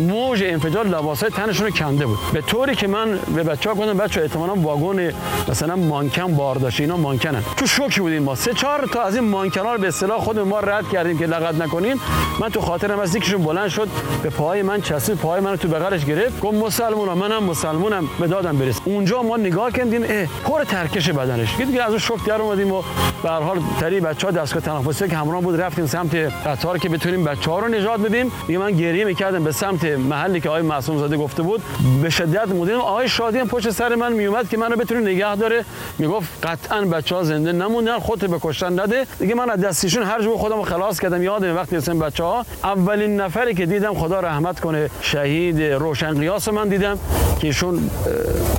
موج 0.08 0.44
انفجار 0.46 0.86
لباسای 0.86 1.30
تنشون 1.30 1.66
رو 1.66 1.72
کنده 1.72 2.06
بود. 2.06 2.18
به 2.32 2.40
طوری 2.40 2.74
که 2.74 2.86
من 2.86 3.18
به 3.34 3.42
بچه‌ها 3.42 3.76
گفتم 3.76 3.96
بچه‌ها 3.96 4.26
احتمالاً 4.26 4.54
واگن 4.54 5.12
مثلا 5.48 5.76
مانکن 5.76 6.34
بار 6.34 6.56
داشته 6.56 6.82
اینا 6.82 6.96
مانکنن. 6.96 7.42
تو 7.56 7.66
شوکی 7.66 8.00
بودیم 8.00 8.22
ما. 8.22 8.34
سه 8.34 8.54
چهار 8.54 8.88
تا 8.92 9.02
از 9.02 9.14
این 9.14 9.24
مانکنا 9.24 9.74
رو 9.74 9.80
به 9.80 9.88
اصطلاح 9.88 10.20
خود 10.20 10.38
ما 10.38 10.60
رد 10.60 10.88
کردیم 10.92 11.18
که 11.18 11.26
لغت 11.26 11.54
نکنین 11.54 12.00
من 12.40 12.48
تو 12.48 12.60
خاطرم 12.60 12.98
از 12.98 13.16
یکیشون 13.16 13.42
بلند 13.42 13.68
شد 13.68 13.88
به 14.22 14.30
پای 14.30 14.62
من 14.62 14.80
چسبید 14.80 15.18
پای 15.18 15.40
من 15.40 15.56
تو 15.56 15.68
بغلش 15.68 16.04
گرفت. 16.04 16.40
مسلمونم 16.58 17.18
منم 17.18 17.44
مسلمونم 17.44 18.08
به 18.20 18.26
دادم 18.26 18.58
برس 18.58 18.80
اونجا 18.84 19.22
ما 19.22 19.36
نگاه 19.36 19.70
کردیم 19.70 20.02
اه 20.08 20.26
پر 20.44 20.64
ترکش 20.64 21.10
بدنش. 21.10 21.56
دیگه 21.56 21.82
از 21.82 21.90
اون 21.90 21.98
شوک 21.98 22.24
در 22.24 22.42
اومدیم 22.42 22.72
و 22.72 22.82
به 23.22 23.30
هر 23.30 23.40
حال 23.40 23.60
تری 23.80 24.00
بچه‌ها 24.00 24.32
دستگاه 24.32 24.62
تنفسی 24.62 25.08
که 25.08 25.16
همراه 25.16 25.42
بود 25.42 25.60
رفتیم 25.60 25.86
سمت 25.86 26.14
قطار 26.14 26.78
که 26.78 26.88
بتونیم 26.88 27.24
بچه‌ها 27.24 27.58
رو 27.58 27.68
نجات 27.68 28.00
بدیم. 28.00 28.32
دیگه 28.46 28.58
من 28.58 28.72
گریه 28.72 29.04
می‌کردم 29.04 29.44
به 29.44 29.52
سمت 29.52 29.84
محلی 29.84 30.40
که 30.40 30.48
آقای 30.48 30.62
معصوم 30.62 30.98
زاده 30.98 31.16
گفته 31.16 31.42
بود. 31.42 31.62
به 32.02 32.10
شدت 32.10 32.48
مدیرم 32.48 32.80
آقای 32.80 33.08
شادی 33.08 33.38
هم 33.38 33.48
پشت 33.48 33.70
سر 33.70 33.94
من 33.94 34.12
میومد 34.12 34.48
که 34.48 34.56
منو 34.56 34.76
بتونه 34.76 35.00
نگه 35.00 35.36
داره. 35.36 35.64
می‌گفت 35.98 36.46
قطعا 36.46 36.80
بچه‌ها 36.80 37.22
زنده 37.22 37.52
نموندن 37.52 37.98
خودت 37.98 38.24
به 38.24 38.38
کشتن 38.42 38.80
نده. 38.80 39.06
دیگه 39.18 39.34
من 39.34 39.50
از 39.50 39.60
دستشون 39.60 40.02
هر 40.02 40.22
جو 40.22 40.36
خودم 40.36 40.62
خلاص 40.62 41.00
کردم. 41.00 41.22
یادم 41.22 41.56
وقتی 41.56 41.76
رسیدم 41.76 41.98
بچه‌ها. 41.98 42.44
اولین 42.64 43.20
نفری 43.20 43.54
که 43.54 43.66
دیدم 43.66 43.94
خدا 43.94 44.20
رحمت 44.20 44.60
کنه 44.60 44.90
شهید 45.00 45.62
روشن 45.62 46.14
قیاس 46.38 46.48
من 46.48 46.68
دیدم 46.68 46.98
که 47.40 47.46
ایشون 47.46 47.90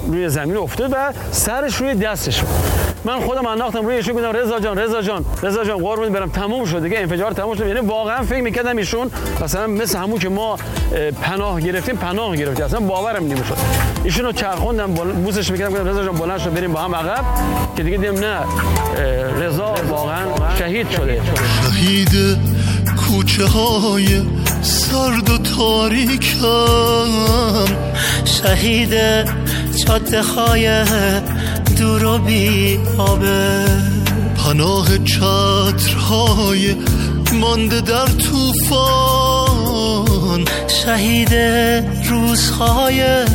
روی 0.07 0.29
زمین 0.29 0.57
افتاد 0.57 0.89
و 0.93 1.13
سرش 1.31 1.75
روی 1.75 1.95
دستش 1.95 2.41
بود. 2.41 2.49
من 3.05 3.19
خودم 3.19 3.45
انداختم 3.45 3.85
روی 3.85 3.95
ایشون 3.95 4.15
گفتم 4.15 4.31
رضا 4.31 4.59
جان 4.59 4.77
رضا 4.77 5.01
جان 5.01 5.25
رضا 5.43 5.63
جان 5.63 5.77
قربون 5.77 6.09
برم. 6.09 6.29
تموم 6.29 6.65
شد 6.65 6.83
دیگه 6.83 6.99
انفجار 6.99 7.31
تموم 7.31 7.55
شد. 7.55 7.67
یعنی 7.67 7.79
واقعا 7.79 8.23
فکر 8.23 8.41
می‌کردم 8.41 8.77
ایشون 8.77 9.11
مثلا 9.41 9.67
مثل 9.67 9.97
همون 9.97 10.19
که 10.19 10.29
ما 10.29 10.53
اه، 10.53 11.11
پناه 11.11 11.61
گرفتیم 11.61 11.95
پناه 11.95 12.35
گرفتیم 12.35 12.65
اصلا 12.65 12.79
باورم 12.79 13.23
نمی‌شد. 13.23 13.57
ایشون 14.03 14.25
رو 14.25 14.31
چرخوندم 14.31 14.93
بوسش 14.93 15.51
می‌کردم 15.51 15.71
گفتم 15.73 15.87
رضا 15.87 16.05
جان 16.05 16.15
بلند 16.15 16.39
شد 16.39 16.53
بریم 16.53 16.73
با 16.73 16.79
هم 16.79 16.95
عقب. 16.95 17.23
که 17.77 17.83
دیگه 17.83 17.97
دیدم 17.97 18.19
نه 18.19 18.37
رضا 19.45 19.75
واقعا 19.89 20.25
شهید 20.57 20.89
شده. 20.89 21.21
شهید 21.63 22.37
کوچه 22.97 23.45
های 23.45 24.21
سرد 24.61 25.29
و 25.29 25.37
تاریکم. 25.37 27.09
شهید 28.25 28.93
جاده 29.85 30.21
های 30.21 30.83
دور 31.77 32.05
و 32.05 32.17
بی 32.17 32.79
آبه. 32.97 33.65
پناه 34.37 34.97
چترهای 34.97 36.75
مانده 37.33 37.81
در 37.81 38.05
طوفان. 38.05 39.59
شهید 40.67 41.33
روزهای 42.09 43.25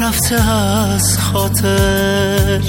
رفته 0.00 0.50
از 0.50 1.18
خاطر. 1.18 2.60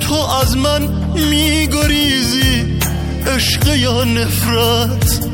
تو 0.00 0.14
از 0.14 0.56
من 0.56 0.88
میگریزی 1.14 2.78
عشق 3.26 3.76
یا 3.76 4.04
نفرت؟ 4.04 5.33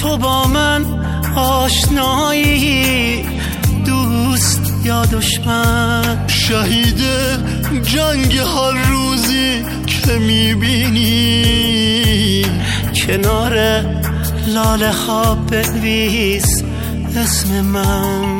تو 0.00 0.16
با 0.16 0.46
من 0.46 0.84
آشنایی 1.36 3.24
دوست 3.86 4.72
یا 4.84 5.06
دشمن؟ 5.06 6.28
شهید 6.28 7.00
جنگ 7.82 8.36
هر 8.38 8.88
روزی 8.90 9.64
که 9.86 10.12
می‌بینی. 10.18 11.46
کنار 12.94 13.84
لاله 14.46 14.92
ها 14.92 15.34
بنویس 15.34 16.62
اسم 17.16 17.60
من. 17.60 18.35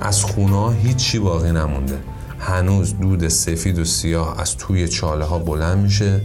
از 0.00 0.24
خونه 0.24 0.76
هیچی 0.76 1.18
باقی 1.18 1.52
نمونده. 1.52 1.98
هنوز 2.38 2.98
دود 2.98 3.28
سفید 3.28 3.78
و 3.78 3.84
سیاه 3.84 4.40
از 4.40 4.56
توی 4.56 4.88
چاله 4.88 5.24
ها 5.24 5.38
بلند 5.38 5.78
میشه 5.78 6.20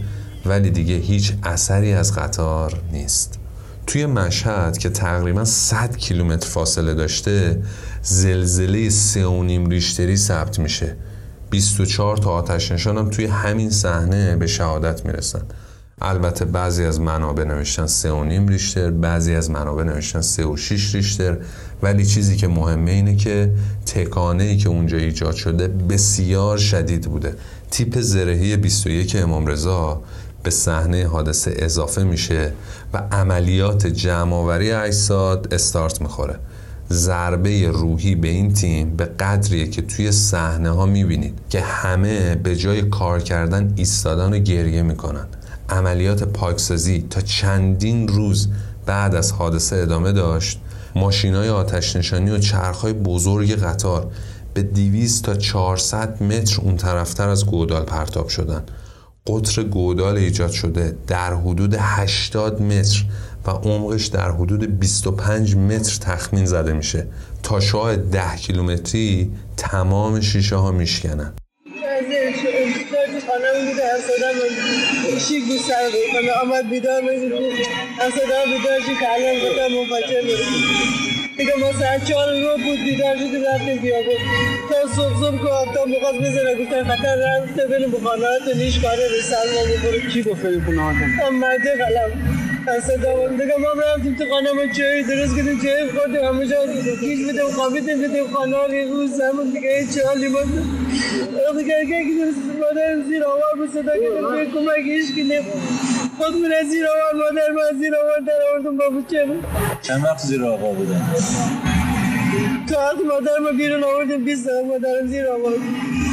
ولی 0.46 0.70
دیگه 0.70 0.94
هیچ 0.94 1.32
اثری 1.42 1.92
از 1.92 2.14
قطار 2.14 2.82
نیست. 2.92 3.38
توی 3.86 4.06
مشهد 4.06 4.78
که 4.78 4.90
تقریبا 4.90 5.44
100 5.44 5.96
کیلومتر 5.96 6.48
فاصله 6.48 6.94
داشته 6.94 7.62
زلزله 8.02 8.90
سه 8.90 9.26
و 9.26 9.42
نیم 9.42 9.66
ریشتری 9.66 10.16
ثبت 10.16 10.58
میشه. 10.58 10.96
24 11.50 12.16
تا 12.16 12.30
آتش 12.30 12.72
نشان 12.72 12.98
هم 12.98 13.10
توی 13.10 13.26
همین 13.26 13.70
صحنه 13.70 14.36
به 14.36 14.46
شهادت 14.46 15.06
می‌رسن. 15.06 15.42
البته 16.00 16.44
بعضی 16.44 16.84
از 16.84 17.00
منابع 17.00 17.44
نوشتن 17.44 17.86
سه 17.86 18.12
و 18.12 18.24
نیم 18.24 18.48
ریشتر 18.48 18.90
بعضی 18.90 19.34
از 19.34 19.50
منابع 19.50 19.82
نوشتن 19.82 20.20
سه 20.20 20.46
و 20.46 20.56
شیش 20.56 20.94
ریشتر. 20.94 21.38
ولی 21.82 22.06
چیزی 22.06 22.36
که 22.36 22.48
مهمه 22.48 22.90
اینه 22.90 23.16
که 23.16 23.52
تکانه 23.86 24.44
ای 24.44 24.56
که 24.56 24.68
اونجا 24.68 24.98
ایجاد 24.98 25.34
شده 25.34 25.68
بسیار 25.68 26.58
شدید 26.58 27.06
بوده. 27.06 27.34
تیپ 27.70 28.00
زرهی 28.00 28.56
21 28.56 29.16
امام 29.16 29.46
رضا 29.46 30.02
به 30.42 30.50
صحنه 30.50 31.06
حادثه 31.06 31.54
اضافه 31.58 32.04
میشه 32.04 32.52
و 32.92 32.98
عملیات 33.12 33.86
جمعآوری 33.86 34.72
اجساد 34.72 35.54
استارت 35.54 36.00
می‌خوره. 36.00 36.38
ضربه 36.90 37.68
روحی 37.68 38.14
به 38.14 38.28
این 38.28 38.52
تیم 38.52 38.96
به 38.96 39.04
قدریه 39.04 39.68
که 39.68 39.82
توی 39.82 40.12
صحنه 40.12 40.70
ها 40.70 40.86
می‌بینید 40.86 41.38
که 41.50 41.60
همه 41.60 42.34
به 42.34 42.56
جای 42.56 42.82
کار 42.82 43.20
کردن 43.20 43.72
ایستادن 43.76 44.32
و 44.32 44.38
گریه 44.38 44.82
می‌کنن. 44.82 45.26
عملیات 45.68 46.24
پاکسازی 46.24 47.06
تا 47.10 47.20
چندین 47.20 48.08
روز 48.08 48.48
بعد 48.86 49.14
از 49.14 49.32
حادثه 49.32 49.76
ادامه 49.76 50.12
داشت 50.12 50.60
ماشینای 50.94 51.48
آتش 51.48 51.96
نشانی 51.96 52.30
و 52.30 52.38
چرخهای 52.38 52.92
بزرگ 52.92 53.54
قطار 53.54 54.10
به 54.54 54.62
200 54.62 55.24
تا 55.24 55.34
400 55.34 56.22
متر 56.22 56.60
اون 56.60 56.76
طرفتر 56.76 57.28
از 57.28 57.46
گودال 57.46 57.82
پرتاب 57.84 58.28
شدن 58.28 58.62
قطر 59.26 59.62
گودال 59.62 60.16
ایجاد 60.16 60.50
شده 60.50 60.96
در 61.06 61.34
حدود 61.34 61.74
80 61.78 62.62
متر 62.62 63.04
و 63.46 63.50
عمقش 63.50 64.06
در 64.06 64.30
حدود 64.30 64.78
25 64.78 65.56
متر 65.56 65.98
تخمین 66.00 66.46
زده 66.46 66.72
میشه 66.72 67.06
تا 67.42 67.60
شاه 67.60 67.96
10 67.96 68.36
کیلومتری 68.36 69.32
تمام 69.56 70.20
شیشه 70.20 70.56
ها 70.56 70.72
میشکنن. 70.72 71.32
ایشی 75.16 75.40
گوش 75.40 75.60
سر 75.60 75.90
خانه 76.12 76.32
آمد 76.32 76.70
بیدار 76.70 77.00
میزید 77.02 77.32
از 78.00 78.12
صدا 78.12 78.40
بیدار 78.52 78.80
شد 78.80 78.96
که 79.00 79.06
الان 79.14 79.36
گفتم 79.44 79.68
منفجر 79.74 80.20
دیگه 81.36 81.52
ما 81.60 81.72
ساعت 81.72 82.04
چهار 82.04 82.40
رو 82.40 82.56
بود 82.64 82.78
بیدار 82.84 83.16
شدیم 83.16 83.44
رفتیم 83.44 83.76
بیابون 83.76 84.20
تا 84.68 84.94
صبح 84.96 85.20
صبح 85.20 85.38
که 85.42 85.48
آفتاب 85.48 85.88
می‌خواست 85.88 86.18
بزنه 86.18 86.54
گفتن 86.54 86.84
خطر 86.84 87.16
رفته 87.16 87.66
بریم 87.66 87.90
به 87.90 87.98
خانه 87.98 88.22
تو 88.44 88.58
نیش 88.58 88.78
کاره 88.80 89.08
به 89.08 89.22
سلمان 89.22 89.66
بخوره 89.72 90.00
کی 90.12 90.22
گفت 90.22 90.42
بریم 90.42 90.64
خونه 90.64 90.82
هاتون 90.82 91.02
هم 91.02 91.34
مرده 91.34 91.72
قلم 91.84 92.10
از 92.68 92.84
صدا 92.84 93.16
بود 93.16 93.30
دیگه 93.30 93.56
ما 93.58 93.82
رفتیم 93.82 94.14
تو 94.14 94.24
خانه 94.30 94.52
ما 94.52 94.66
چای 94.72 95.02
درست 95.02 95.36
کردیم 95.36 95.60
چای 95.62 95.90
خوردیم 95.90 96.24
همه 96.24 96.46
جا 96.46 96.66
گیش 97.00 97.26
بدیم 97.28 97.50
خوابیدیم 97.56 98.02
بدیم 98.02 98.26
خانه 98.34 98.56
یه 98.72 98.84
روز 98.84 99.10
زمان 99.10 99.50
دیگه 99.50 99.78
هیچ 99.78 99.98
حالی 99.98 100.28
بود. 100.28 100.48
دیگه 101.58 101.86
که 101.86 102.04
مادرم 102.60 103.02
زیر 103.08 103.24
آوار 103.24 103.54
به 103.58 103.66
صدا 103.72 103.92
کردیم 103.92 104.30
به 104.30 104.46
کمک 104.46 104.84
هیچ 104.84 105.14
که 105.14 105.24
نبود 105.24 105.62
خودمون 106.18 106.52
از 106.52 106.66
زیر 106.70 106.86
آور 106.86 107.18
مادر 107.18 107.52
من 107.52 107.62
از 107.70 107.78
زیر 107.78 107.94
آور 107.94 108.20
در 108.26 108.40
آوردم 108.52 108.76
با 108.76 108.90
بچه 108.90 109.26
چند 109.82 110.04
وقت 110.04 110.18
زیر 110.18 110.44
آقا 110.44 110.72
بودن 110.72 111.02
تا 112.68 112.80
وقت 112.80 113.04
مادر 113.04 113.38
ما 113.38 113.52
بیرون 113.58 113.84
آوردیم 113.84 114.24
20 114.24 114.44
سال 114.44 114.64
مادرم 114.64 115.06
زیر 115.06 115.26
آورد 115.26 115.58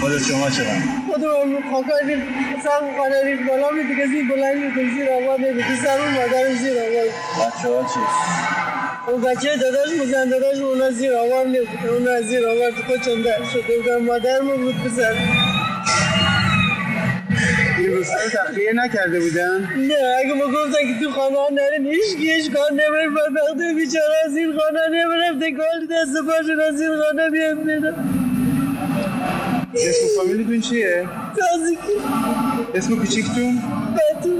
خود 0.01 0.17
شما 0.17 0.49
چقدر؟ 0.49 0.81
خودم 1.11 1.71
خاکا 1.71 2.07
دیم 2.07 2.21
سم 2.63 2.97
خانه 2.97 3.23
رید 3.23 3.47
بالا 3.47 3.69
می 3.71 3.83
دیگه 3.83 4.07
زیر 4.07 4.25
بلند 4.27 4.77
می 4.77 4.89
زیر 4.95 5.09
آورد 5.09 5.39
می 5.39 5.53
دیگه 5.53 5.75
سم 5.75 5.97
مادرم 6.15 6.55
زیر 6.55 6.77
آورد 6.79 7.11
بچه 7.39 7.67
ها 7.69 7.83
چی؟ 7.93 7.99
اون 9.11 9.21
بچه 9.21 9.57
داداش 9.57 9.89
بزن 10.01 10.29
داداش 10.29 10.59
اونا 10.59 10.91
زیر 10.91 11.13
آوار 11.13 11.45
می 11.45 11.57
اونا 11.89 12.21
زیر 12.21 12.47
آوار 12.47 12.71
تو 12.71 12.83
خودشون 12.83 13.21
در 13.21 13.43
شده 13.53 13.77
بودن 13.77 14.05
مادر 14.05 14.41
ما 14.41 14.55
بود 14.55 14.83
بزن 14.83 15.15
این 17.77 18.03
تخلیه 18.33 18.73
نکرده 18.73 19.19
بودن؟ 19.19 19.69
نه 19.77 19.93
اگه 20.19 20.33
ما 20.33 20.45
گفتن 20.45 20.87
که 20.87 21.05
تو 21.05 21.11
خانه 21.11 21.37
ها 21.37 21.47
نرین 21.51 21.93
هیچ 21.93 22.17
کیش 22.17 22.49
کار 22.49 22.71
نبره 22.71 23.09
بدبخت 23.09 23.75
بیچاره 23.75 24.15
از 24.25 24.37
این 24.37 24.53
خانه 24.59 24.79
نبره 25.03 25.51
گال 25.51 25.87
دست 25.91 26.13
پاشون 26.27 26.59
از 26.59 26.81
این 26.81 26.91
خانه 27.01 27.29
بیان 27.29 27.63
بیرون. 27.63 27.95
اسم 29.75 30.07
فامیلیتون 30.17 30.61
چیه؟ 30.61 31.07
تازگی. 31.37 31.77
اسم 32.75 32.95
کوچیکتون؟ 32.95 33.61
بتون 33.95 34.33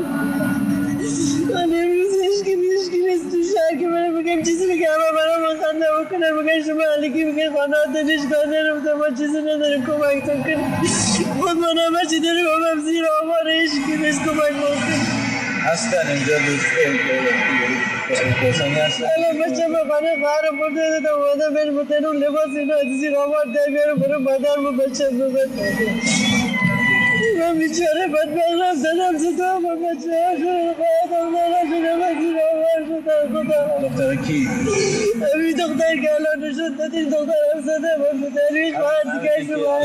من 1.54 1.64
امروز 1.64 2.14
هیچکی 2.24 2.52
هیچکی 2.52 2.98
نیست 2.98 3.32
تو 3.32 3.38
شهر 3.54 3.80
که 3.80 3.88
من 3.88 4.16
بگم 4.16 4.44
چیزی 4.44 4.66
بگم. 4.66 4.86
همه 4.94 5.10
برام 5.18 5.44
خنده 5.62 5.86
بکنه 6.00 6.34
بگم 6.34 6.64
شما 6.68 6.84
علیکی 6.98 7.26
بگم 7.26 7.56
خانه 7.56 7.76
ها 7.78 7.94
دنش 7.94 8.20
کار 8.32 8.46
نرفته 8.48 8.94
ما 8.94 9.10
چیزی 9.18 9.42
نداریم 9.42 9.86
کمکتون 9.86 10.44
کنیم 10.44 10.60
خود 11.40 11.58
من 11.58 11.78
همه 11.88 12.10
چی 12.10 12.20
داریم 12.20 12.46
هم 12.72 12.80
زیر 12.86 13.06
آوار 13.24 13.50
هیچکی 13.50 13.98
نیست 14.04 14.22
کمک 14.24 14.54
بکنیم 14.62 15.02
هستن 15.66 16.08
اینجا 16.08 16.38
دوست 16.38 16.66
الان 19.18 19.40
بچه 19.42 19.68
به 19.68 19.80
خانه 19.90 20.12
خواهر 20.22 20.52
برده 20.60 20.90
دادم 20.90 21.16
اومده 21.22 21.50
بریم 21.56 21.78
بتن 21.78 22.06
اون 22.06 22.18
لباس 22.18 22.56
اینا 22.58 22.76
از 22.76 23.00
زیر 23.00 23.18
آوار 23.18 23.46
در 23.46 23.72
بیارم 23.72 23.98
برو 24.00 24.20
مادر 24.20 24.86
بچه 24.86 25.10
ببر 25.10 26.43
من 27.44 27.60
بیچاره 27.60 28.08
بدبختم 28.08 28.76
زدم 28.76 29.18
زدم 29.18 29.64
با 29.64 29.76
بچه 29.76 30.12
ها 30.26 30.38
شده 30.38 30.74
خواهدم 30.78 31.32
دارم 31.32 31.66
شده 31.70 31.96
من 31.96 32.20
زیر 32.22 32.38
آوار 32.54 32.80
شدم 32.88 33.44
خدا 33.44 33.88
دختر 33.90 34.16
کی؟ 34.16 34.48
همین 35.34 35.56
دختر 35.58 35.96
که 36.02 36.10
الان 36.14 36.50
نشد 36.50 36.94
این 36.96 37.10
دختر 37.10 37.34
هم 37.56 37.62
زده 37.62 37.98
من 37.98 38.30
درویش 38.30 38.74
باید 38.76 39.22
دیگه. 39.22 39.56
شما 39.56 39.80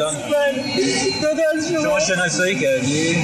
داداش 1.22 1.68
شما. 1.72 1.82
شما 1.82 2.00
شناسایی 2.00 2.54
کردی؟ 2.54 3.16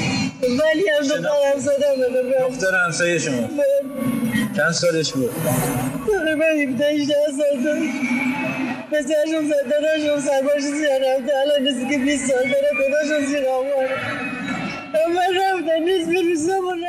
ولی 0.43 0.89
هم 0.89 1.09
دختر 1.09 1.53
هم 1.55 1.59
زده 1.59 2.49
دختر 2.49 2.75
همسایه 2.85 3.19
شما. 3.19 3.49
چند 4.57 4.71
سالش 4.73 5.13
بود؟ 5.13 5.31
تقریبا 6.07 6.45
17 6.45 6.87
18 6.87 7.15
سال 7.39 7.63
داشت 7.65 7.83
پسرشون 8.95 9.49
زد 9.49 9.71
داداشم 9.71 10.29
سرباش 10.29 10.63
رفته 11.07 11.33
الان 11.43 11.63
نیستی 11.63 11.89
که 11.91 11.99
20 12.05 12.27
سال 12.27 12.43
داره 12.43 12.71
داداشم 12.81 13.27
زیر 13.27 13.45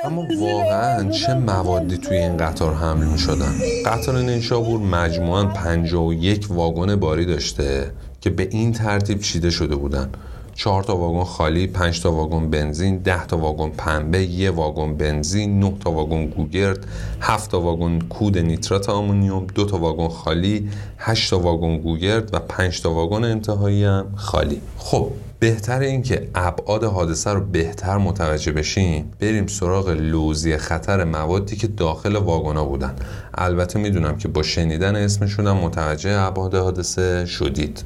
اما 0.05 0.27
واقعا 0.39 1.09
چه 1.09 1.33
موادی 1.33 1.97
توی 1.97 2.17
این 2.17 2.37
قطار 2.37 2.73
حمل 2.73 3.05
می 3.05 3.19
شدن 3.19 3.53
قطار 3.85 4.17
نیشابور 4.17 4.79
مجموعا 4.79 5.45
51 5.45 6.45
واگن 6.49 6.95
باری 6.95 7.25
داشته 7.25 7.91
که 8.21 8.29
به 8.29 8.47
این 8.51 8.71
ترتیب 8.71 9.19
چیده 9.19 9.49
شده 9.49 9.75
بودن. 9.75 10.09
چهار 10.55 10.83
تا 10.83 10.97
واگن 10.97 11.23
خالی، 11.23 11.67
پنج 11.67 12.01
تا 12.01 12.11
واگن 12.11 12.49
بنزین، 12.49 12.97
ده 12.97 13.25
تا 13.25 13.37
واگن 13.37 13.69
پنبه، 13.69 14.23
یه 14.23 14.51
واگن 14.51 14.97
بنزین، 14.97 15.59
نه 15.59 15.73
تا 15.79 15.91
واگن 15.91 16.25
گوگرد، 16.25 16.87
هفت 17.21 17.51
تا 17.51 17.61
واگن 17.61 17.99
کود 17.99 18.37
نیترات 18.37 18.89
آمونیوم، 18.89 19.47
دو 19.55 19.65
تا 19.65 19.77
واگن 19.77 20.07
خالی، 20.07 20.69
هشت 20.97 21.29
تا 21.29 21.39
واگن 21.39 21.77
گوگرد 21.77 22.33
و 22.33 22.39
پنج 22.39 22.81
تا 22.81 22.93
واگن 22.93 23.23
انتهایی 23.23 23.83
هم 23.83 24.05
خالی. 24.15 24.61
خب 24.77 25.11
بهتر 25.39 25.79
این 25.79 26.03
که 26.03 26.29
ابعاد 26.35 26.83
حادثه 26.83 27.29
رو 27.29 27.41
بهتر 27.41 27.97
متوجه 27.97 28.51
بشیم 28.51 29.11
بریم 29.19 29.47
سراغ 29.47 29.89
لوزی 29.89 30.57
خطر 30.57 31.03
موادی 31.03 31.55
که 31.55 31.67
داخل 31.67 32.15
واگنا 32.15 32.65
بودن 32.65 32.95
البته 33.33 33.79
می‌دونم 33.79 34.17
که 34.17 34.27
با 34.27 34.43
شنیدن 34.43 34.95
اسمشون 34.95 35.47
هم 35.47 35.57
متوجه 35.57 36.19
ابعاد 36.19 36.55
حادثه 36.55 37.25
شدید 37.25 37.83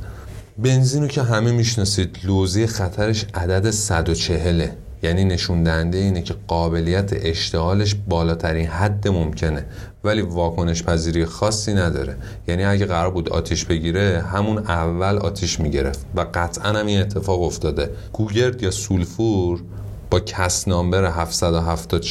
بنزین 0.63 1.02
رو 1.02 1.08
که 1.08 1.24
همه 1.24 1.52
می‌شناسید 1.52 2.17
لوزی 2.24 2.67
خطرش 2.67 3.26
عدد 3.34 3.69
140 3.69 4.67
یعنی 5.04 5.26
نشون 5.26 5.63
دهنده 5.63 5.98
اینه 5.98 6.22
که 6.22 6.36
قابلیت 6.48 7.10
اشتعالش 7.13 7.95
بالاترین 8.08 8.67
حد 8.67 9.08
ممکنه. 9.08 9.65
ولی 10.04 10.22
واکنش 10.22 10.84
پذیری 10.84 11.26
خاصی 11.26 11.74
نداره. 11.74 12.15
یعنی 12.48 12.63
اگه 12.63 12.86
قرار 12.86 13.12
بود 13.12 13.30
آتیش 13.30 13.65
بگیره 13.65 14.24
همون 14.34 14.58
اول 14.58 15.17
آتیش 15.17 15.60
می‌گرفت. 15.60 16.06
و 16.15 16.26
قطعا 16.34 16.74
هم 16.74 16.86
این 16.86 17.02
اتفاق 17.02 17.41
افتاده. 17.41 17.89
گوگرد 18.13 18.63
یا 18.63 18.72
سولفور 18.72 19.62
با 20.10 20.19
کس 20.19 20.67
نامبر 20.67 21.06
770 21.06 22.06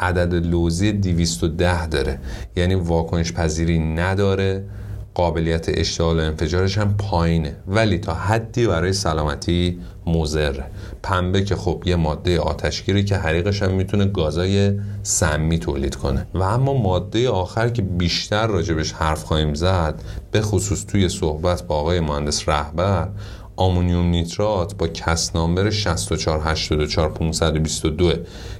عدد 0.00 0.34
لوزی 0.34 0.92
210 0.92 1.86
داره. 1.86 2.18
یعنی 2.56 2.74
واکنش 2.74 3.32
پذیری 3.32 3.78
نداره. 3.78 4.64
قابلیت 5.14 5.66
اشتعال 5.68 6.20
و 6.20 6.22
انفجارش 6.22 6.78
هم 6.78 6.96
پایینه. 6.96 7.56
ولی 7.66 7.98
تا 7.98 8.14
حدی 8.14 8.66
برای 8.66 8.92
سلامتی 8.92 9.80
مضره 10.06 10.64
پنبه 11.02 11.44
که 11.44 11.56
خب 11.56 11.82
یه 11.86 11.96
ماده 11.96 12.40
آتشگیری 12.40 13.04
که 13.04 13.16
حریقش 13.16 13.62
هم 13.62 13.70
می‌تونه 13.70 14.04
گازای 14.04 14.80
سمی 15.02 15.58
تولید 15.58 15.94
کنه. 15.94 16.26
و 16.34 16.42
اما 16.42 16.74
ماده 16.74 17.30
آخر 17.30 17.68
که 17.68 17.82
بیشتر 17.82 18.46
راجبش 18.46 18.92
حرف 18.92 19.24
خواهیم 19.24 19.54
زد 19.54 20.02
به 20.30 20.40
خصوص 20.40 20.84
توی 20.84 21.08
صحبت 21.08 21.62
با 21.62 21.76
آقای 21.76 22.00
مهندس 22.00 22.48
رهبر 22.48 23.08
آمونیوم 23.56 24.06
نیترات 24.06 24.74
با 24.76 24.88
کس 24.88 25.36
نامبر 25.36 25.70
6484522 25.70 25.76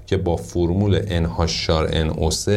که 0.06 0.16
با 0.16 0.36
فرمول 0.36 1.00
NH4NO3 1.26 2.50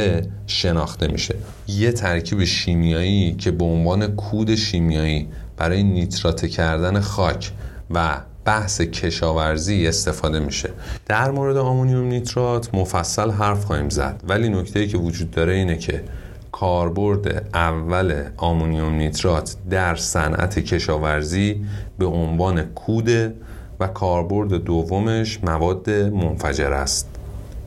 شناخته 0.47 1.07
میشه. 1.07 1.35
یه 1.67 1.91
ترکیب 1.91 2.43
شیمیایی 2.43 3.35
که 3.35 3.51
به 3.51 3.65
عنوان 3.65 4.15
کود 4.15 4.55
شیمیایی 4.55 5.27
برای 5.57 5.83
نیتراته 5.83 6.47
کردن 6.47 6.99
خاک 6.99 7.51
و 7.91 8.21
بحث 8.45 8.81
کشاورزی 8.81 9.87
استفاده 9.87 10.39
میشه. 10.39 10.69
در 11.05 11.31
مورد 11.31 11.57
آمونیوم 11.57 12.07
نیترات 12.07 12.75
مفصل 12.75 13.31
حرف 13.31 13.65
خواهیم 13.65 13.89
زد 13.89 14.23
ولی 14.27 14.49
نکته 14.49 14.87
که 14.87 14.97
وجود 14.97 15.31
داره 15.31 15.53
اینه 15.53 15.77
که 15.77 16.03
کاربرد 16.51 17.49
اول 17.53 18.23
آمونیوم 18.37 18.93
نیترات 18.93 19.55
در 19.69 19.95
صنعت 19.95 20.59
کشاورزی 20.59 21.65
به 21.99 22.05
عنوان 22.05 22.63
کوده 22.63 23.33
و 23.79 23.87
کاربرد 23.87 24.53
دومش 24.53 25.43
مواد 25.43 25.89
منفجر 25.89 26.73
است. 26.73 27.09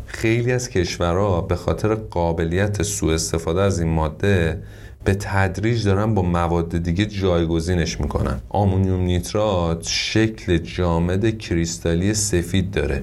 خیلی 0.07 0.53
از 0.53 0.69
کشورها 0.69 1.41
به 1.41 1.57
خاطر 1.57 1.95
قابلیت 1.95 2.83
سوء 2.83 3.15
استفاده 3.15 3.61
از 3.61 3.81
این 3.81 3.89
ماده 3.89 4.63
به 5.05 5.15
تدریج 5.15 5.85
دارن 5.85 6.15
با 6.15 6.23
مواد 6.23 6.79
دیگه 6.79 7.07
جایگزینش 7.07 8.01
می‌کنن. 8.01 8.41
آمونیوم 8.49 9.01
نیترات 9.01 9.87
شکل 9.89 10.59
جامد 10.59 11.39
کریستالی 11.39 12.15
سفید 12.15 12.71
داره 12.71 13.03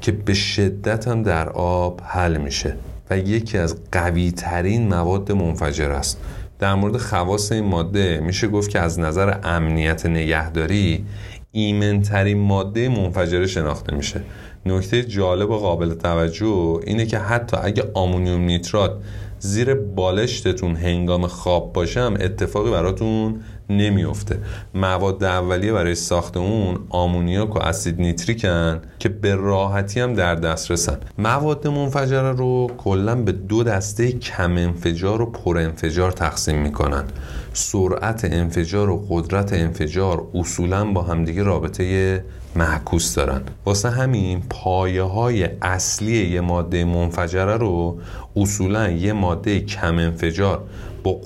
که 0.00 0.12
به 0.12 0.34
شدت 0.34 1.08
هم 1.08 1.22
در 1.22 1.48
آب 1.48 2.00
حل 2.04 2.36
میشه. 2.36 2.74
و 3.10 3.18
یکی 3.18 3.58
از 3.58 3.76
قوی 3.92 4.30
ترین 4.30 4.88
مواد 4.88 5.32
منفجر 5.32 5.90
است. 5.90 6.20
در 6.58 6.74
مورد 6.74 6.96
خواص 6.96 7.52
این 7.52 7.64
ماده 7.64 8.20
میشه 8.20 8.48
گفت 8.48 8.70
که 8.70 8.78
از 8.80 9.00
نظر 9.00 9.38
امنیت 9.44 10.06
نگهداری 10.06 11.04
ایمنترین 11.52 12.38
ماده 12.38 12.88
منفجره 12.88 13.46
شناخته 13.46 13.96
میشه. 13.96 14.20
نکته 14.66 15.04
جالب 15.04 15.50
و 15.50 15.56
قابل 15.56 15.94
توجه 15.94 16.80
اینه 16.86 17.06
که 17.06 17.18
حتی 17.18 17.56
اگه 17.62 17.90
آمونیوم 17.94 18.40
نیترات 18.40 18.92
زیر 19.38 19.74
بالشتتون 19.74 20.76
هنگام 20.76 21.26
خواب 21.26 21.72
باشه 21.72 22.00
هم 22.00 22.14
اتفاقی 22.20 22.70
براتون 22.70 23.40
نمیفته 23.70 24.38
مواد 24.74 25.24
اولیه 25.24 25.72
برای 25.72 25.94
ساخت 25.94 26.36
اون 26.36 26.78
آمونیاک 26.88 27.56
و 27.56 27.58
اسید 27.58 28.00
نیتریکن 28.00 28.80
که 28.98 29.08
به 29.08 29.34
راحتی 29.34 30.00
هم 30.00 30.14
در 30.14 30.34
دسترسن. 30.34 30.98
مواد 31.18 31.66
منفجره 31.66 32.32
رو 32.32 32.70
کلا 32.78 33.14
به 33.14 33.32
دو 33.32 33.62
دسته 33.62 34.12
کم 34.12 34.52
انفجار 34.52 35.22
و 35.22 35.26
پر 35.26 35.58
انفجار 35.58 36.12
تقسیم 36.12 36.58
می‌کنن. 36.58 37.04
سرعت 37.52 38.24
انفجار 38.24 38.90
و 38.90 39.06
قدرت 39.08 39.52
انفجار 39.52 40.28
اصولا 40.34 40.84
با 40.84 41.02
همدیگه 41.02 41.42
رابطه 41.42 42.24
معکوس 42.56 43.14
دارن. 43.14 43.42
واسه 43.66 43.90
همین 43.90 44.42
پایه 44.50 45.02
های 45.02 45.48
اصلی 45.62 46.26
یه 46.26 46.40
ماده 46.40 46.84
منفجره 46.84 47.56
رو 47.56 47.98
اصولا 48.36 48.88
یه 48.88 49.12
ماده 49.12 49.60
کم 49.60 49.98
انفجار 49.98 50.64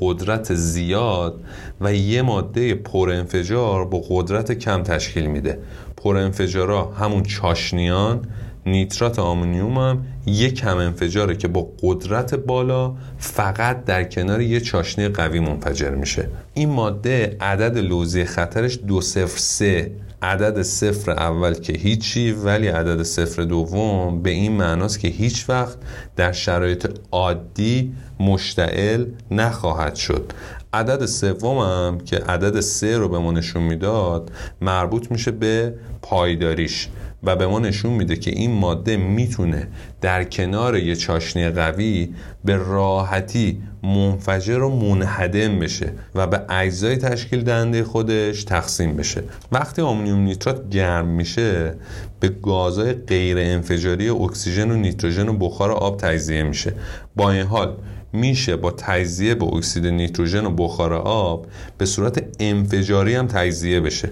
قدرت 0.01 0.55
زیاد 0.55 1.41
و 1.81 1.95
یه 1.95 2.23
ماده 2.23 2.75
پر 2.75 3.11
انفجار 3.11 3.85
با 3.85 4.03
قدرت 4.09 4.53
کم 4.53 4.83
تشکیل 4.83 5.27
میده. 5.27 5.59
پر 5.97 6.17
انفجارا 6.17 6.91
همون 6.91 7.23
چاشنیان 7.23 8.27
نیترات 8.67 9.19
آمونیوم 9.19 9.79
هم 9.79 10.07
یک 10.27 10.55
کم 10.55 10.77
انفجاره 10.77 11.37
که 11.37 11.49
با 11.49 11.69
قدرت 11.83 12.35
بالا 12.35 12.95
فقط 13.19 13.85
در 13.85 14.05
کنار 14.05 14.41
یه 14.41 14.61
چاشنی 14.61 15.09
قوی 15.09 15.41
منفجر 15.41 15.91
میشه. 15.91 16.29
این 16.55 16.69
ماده 16.69 17.37
عدد 17.41 17.79
لوزی 17.79 18.25
خطرش 18.25 18.79
دو 18.87 19.01
صفر 19.01 19.39
سه. 19.39 19.93
عدد 20.23 20.63
صفر 20.63 21.11
اول 21.11 21.55
که 21.55 21.73
هیچی 21.73 22.33
ولی 22.33 22.69
عدد 22.69 23.03
صفر 23.03 23.43
دوم 23.43 24.23
به 24.23 24.31
این 24.31 24.53
معناست 24.53 25.01
که 25.01 25.09
هیچ 25.09 25.49
وقت 25.49 25.79
در 26.17 26.33
شرایط 26.33 26.87
عادی 27.13 27.93
مشتعل 28.21 29.05
نخواهد 29.31 29.95
شد. 29.95 30.33
عدد 30.73 31.07
سوم 31.07 31.59
هم 31.59 31.99
که 31.99 32.17
عدد 32.17 32.61
سه 32.61 32.99
رو 32.99 33.09
به 33.09 33.19
ما 33.19 33.33
نشون 33.33 33.63
می‌داد 33.63 34.31
مربوط 34.61 35.11
میشه 35.11 35.31
به 35.31 35.75
پایداریش 36.03 36.89
و 37.23 37.37
به 37.37 37.47
ما 37.47 37.59
نشون 37.59 37.93
میده 37.93 38.17
که 38.17 38.31
این 38.31 38.51
ماده 38.51 38.97
می‌تونه 38.97 39.69
در 40.01 40.25
کنار 40.25 40.77
یه 40.77 40.97
چاشنی 40.97 41.49
قوی 41.49 42.15
به 42.45 42.57
راحتی 42.57 43.63
منفجر 43.83 44.59
و 44.59 44.71
منهدم 44.77 45.59
بشه 45.59 45.93
و 46.15 46.27
به 46.27 46.41
اجزای 46.49 46.97
تشکیل 46.97 47.43
دهنده 47.43 47.85
خودش 47.85 48.45
تقسیم 48.45 48.97
بشه. 48.97 49.23
وقتی 49.53 49.83
آمونیوم 49.83 50.19
نیترات 50.19 50.71
گرم 50.71 51.07
میشه 51.09 51.75
به 52.21 52.29
گازهای 52.29 52.93
غیر 52.93 53.39
انفجاری 53.39 54.09
اکسیژن 54.09 54.71
و 54.71 54.75
نیتروژن 54.75 55.29
و 55.29 55.33
بخار 55.33 55.71
آب 55.73 55.97
تجزیه 55.97 56.43
میشه. 56.43 56.75
با 57.17 57.31
این 57.31 57.47
حال 57.47 57.77
میشه 58.13 58.57
با 58.57 58.71
تجزیه 58.71 59.35
به 59.35 59.45
اکسید 59.45 59.87
نیتروژن 59.87 60.47
و 60.47 60.51
بخار 60.51 60.95
آب 60.95 61.47
به 61.79 61.87
صورت 61.87 62.25
انفجاری 62.41 63.15
هم 63.15 63.27
تجزیه 63.27 63.81
بشه. 63.81 64.11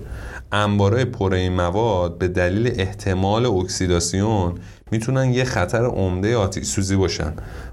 انبارای 0.53 1.05
پر 1.05 1.35
این 1.35 1.53
مواد 1.53 2.19
به 2.19 2.29
دلیل 2.29 2.81
احتمال 2.81 3.47
اکسیداسیون 3.47 4.55
می‌تونن 4.91 5.33
یه 5.33 5.45
خطر 5.45 5.85
عمده 5.85 6.37
آتش 6.37 6.65
سوزی 6.65 6.97
باشن 6.97 7.33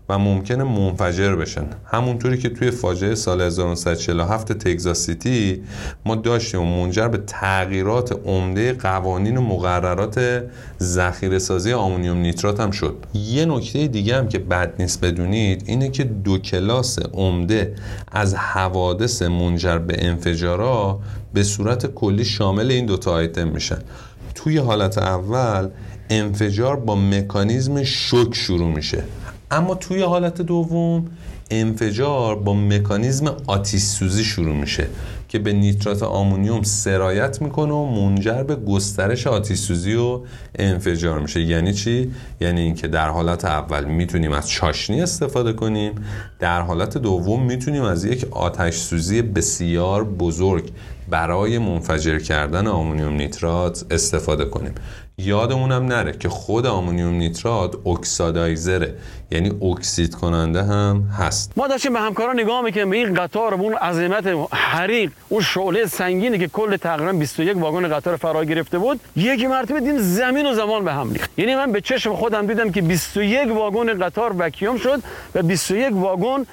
و 0.09 0.19
ممکنه 0.19 0.63
منفجر 0.63 1.35
بشن. 1.35 1.65
همونطوری 1.85 2.37
که 2.37 2.49
توی 2.49 2.71
فاجعه 2.71 3.15
سال 3.15 3.41
1947 3.41 4.51
تگزاس 4.51 5.05
سیتی 5.05 5.63
ما 6.05 6.15
داشتیم 6.15 6.61
و 6.61 6.65
منجر 6.65 7.07
به 7.07 7.17
تغییرات 7.17 8.19
عمده 8.25 8.73
قوانین 8.73 9.37
و 9.37 9.41
مقررات 9.41 10.43
ذخیره 10.81 11.39
سازی 11.39 11.73
آمونیوم 11.73 12.17
نیترات 12.17 12.59
هم 12.59 12.71
شد. 12.71 12.95
یه 13.13 13.45
نکته 13.45 13.87
دیگه 13.87 14.15
هم 14.15 14.27
که 14.27 14.39
بد 14.39 14.73
نیست 14.79 15.01
بدونید 15.01 15.63
اینه 15.65 15.89
که 15.89 16.03
دو 16.03 16.37
کلاس 16.37 16.99
عمده 17.13 17.75
از 18.11 18.35
حوادث 18.35 19.21
منجر 19.21 19.77
به 19.77 20.05
انفجارا 20.05 20.99
به 21.33 21.43
صورت 21.43 21.85
کلی 21.85 22.25
شامل 22.25 22.71
این 22.71 22.85
دوتا 22.85 23.11
آیتم 23.11 23.47
میشن. 23.47 23.79
توی 24.35 24.57
حالت 24.57 24.97
اول 24.97 25.69
انفجار 26.09 26.75
با 26.75 26.95
مکانیزم 26.95 27.83
شوک 27.83 28.35
شروع 28.35 28.71
میشه. 28.75 29.03
اما 29.51 29.75
توی 29.75 30.01
حالت 30.01 30.41
دوم 30.41 31.05
انفجار 31.51 32.35
با 32.35 32.53
مکانیزم 32.53 33.35
آتیش 33.47 33.81
سوزی 33.81 34.23
شروع 34.23 34.55
میشه 34.55 34.87
که 35.27 35.39
به 35.39 35.53
نیترات 35.53 36.03
آمونیوم 36.03 36.63
سرایت 36.63 37.41
می‌کنه 37.41 37.73
و 37.73 37.85
منجر 37.85 38.43
به 38.43 38.55
گسترش 38.55 39.27
آتیش 39.27 39.59
سوزی 39.59 39.95
و 39.95 40.19
انفجار 40.55 41.19
میشه. 41.19 41.41
یعنی 41.41 41.73
چی؟ 41.73 42.11
یعنی 42.41 42.61
اینکه 42.61 42.87
در 42.87 43.09
حالت 43.09 43.45
اول 43.45 43.85
می‌تونیم 43.85 44.31
از 44.31 44.49
چاشنی 44.49 45.01
استفاده 45.01 45.53
کنیم 45.53 45.91
در 46.39 46.61
حالت 46.61 46.97
دوم 46.97 47.43
می‌تونیم 47.43 47.83
از 47.83 48.05
یک 48.05 48.25
آتش 48.31 48.75
سوزی 48.75 49.21
بسیار 49.21 50.03
بزرگ 50.03 50.71
برای 51.09 51.57
منفجر 51.57 52.19
کردن 52.19 52.67
آمونیوم 52.67 53.13
نیترات 53.13 53.85
استفاده 53.91 54.45
کنیم. 54.45 54.73
یادمونم 55.21 55.85
نره 55.85 56.11
که 56.11 56.29
خود 56.29 56.65
آمونیوم 56.65 57.13
نیترات 57.13 57.87
اکسادایزره 57.87 58.93
یعنی 59.31 59.49
اکسید 59.61 60.15
کننده 60.15 60.63
هم 60.63 61.03
هست. 61.19 61.51
ما 61.55 61.67
داشتیم 61.67 61.93
به 61.93 61.99
همکاران 61.99 62.39
نگاه 62.39 62.61
می‌کنیم 62.61 62.89
به 62.89 62.97
این 62.97 63.13
قطار 63.13 63.53
اون 63.53 63.73
عظمت 63.73 64.27
حریق 64.51 65.11
اون 65.29 65.41
شعله 65.41 65.85
سنگینی 65.85 66.39
که 66.39 66.47
کل 66.47 66.77
تقریبا 66.77 67.11
21 67.11 67.57
واگن 67.57 67.87
قطار 67.95 68.15
فرا 68.15 68.45
گرفته 68.45 68.77
بود 68.77 68.99
یک 69.15 69.45
مرتبه 69.45 69.79
دیم 69.79 69.97
زمین 69.97 70.45
و 70.45 70.53
زمان 70.53 70.85
به 70.85 70.93
هم 70.93 71.13
ریخت. 71.13 71.39
یعنی 71.39 71.55
من 71.55 71.71
به 71.71 71.81
چشم 71.81 72.15
خودم 72.15 72.47
دیدم 72.47 72.71
که 72.71 72.81
21 72.81 73.51
واگن 73.51 74.05
قطار 74.05 74.35
وکیوم 74.37 74.77
شد 74.77 75.01
و 75.35 75.43
21 75.43 75.93
واگن 75.93 76.45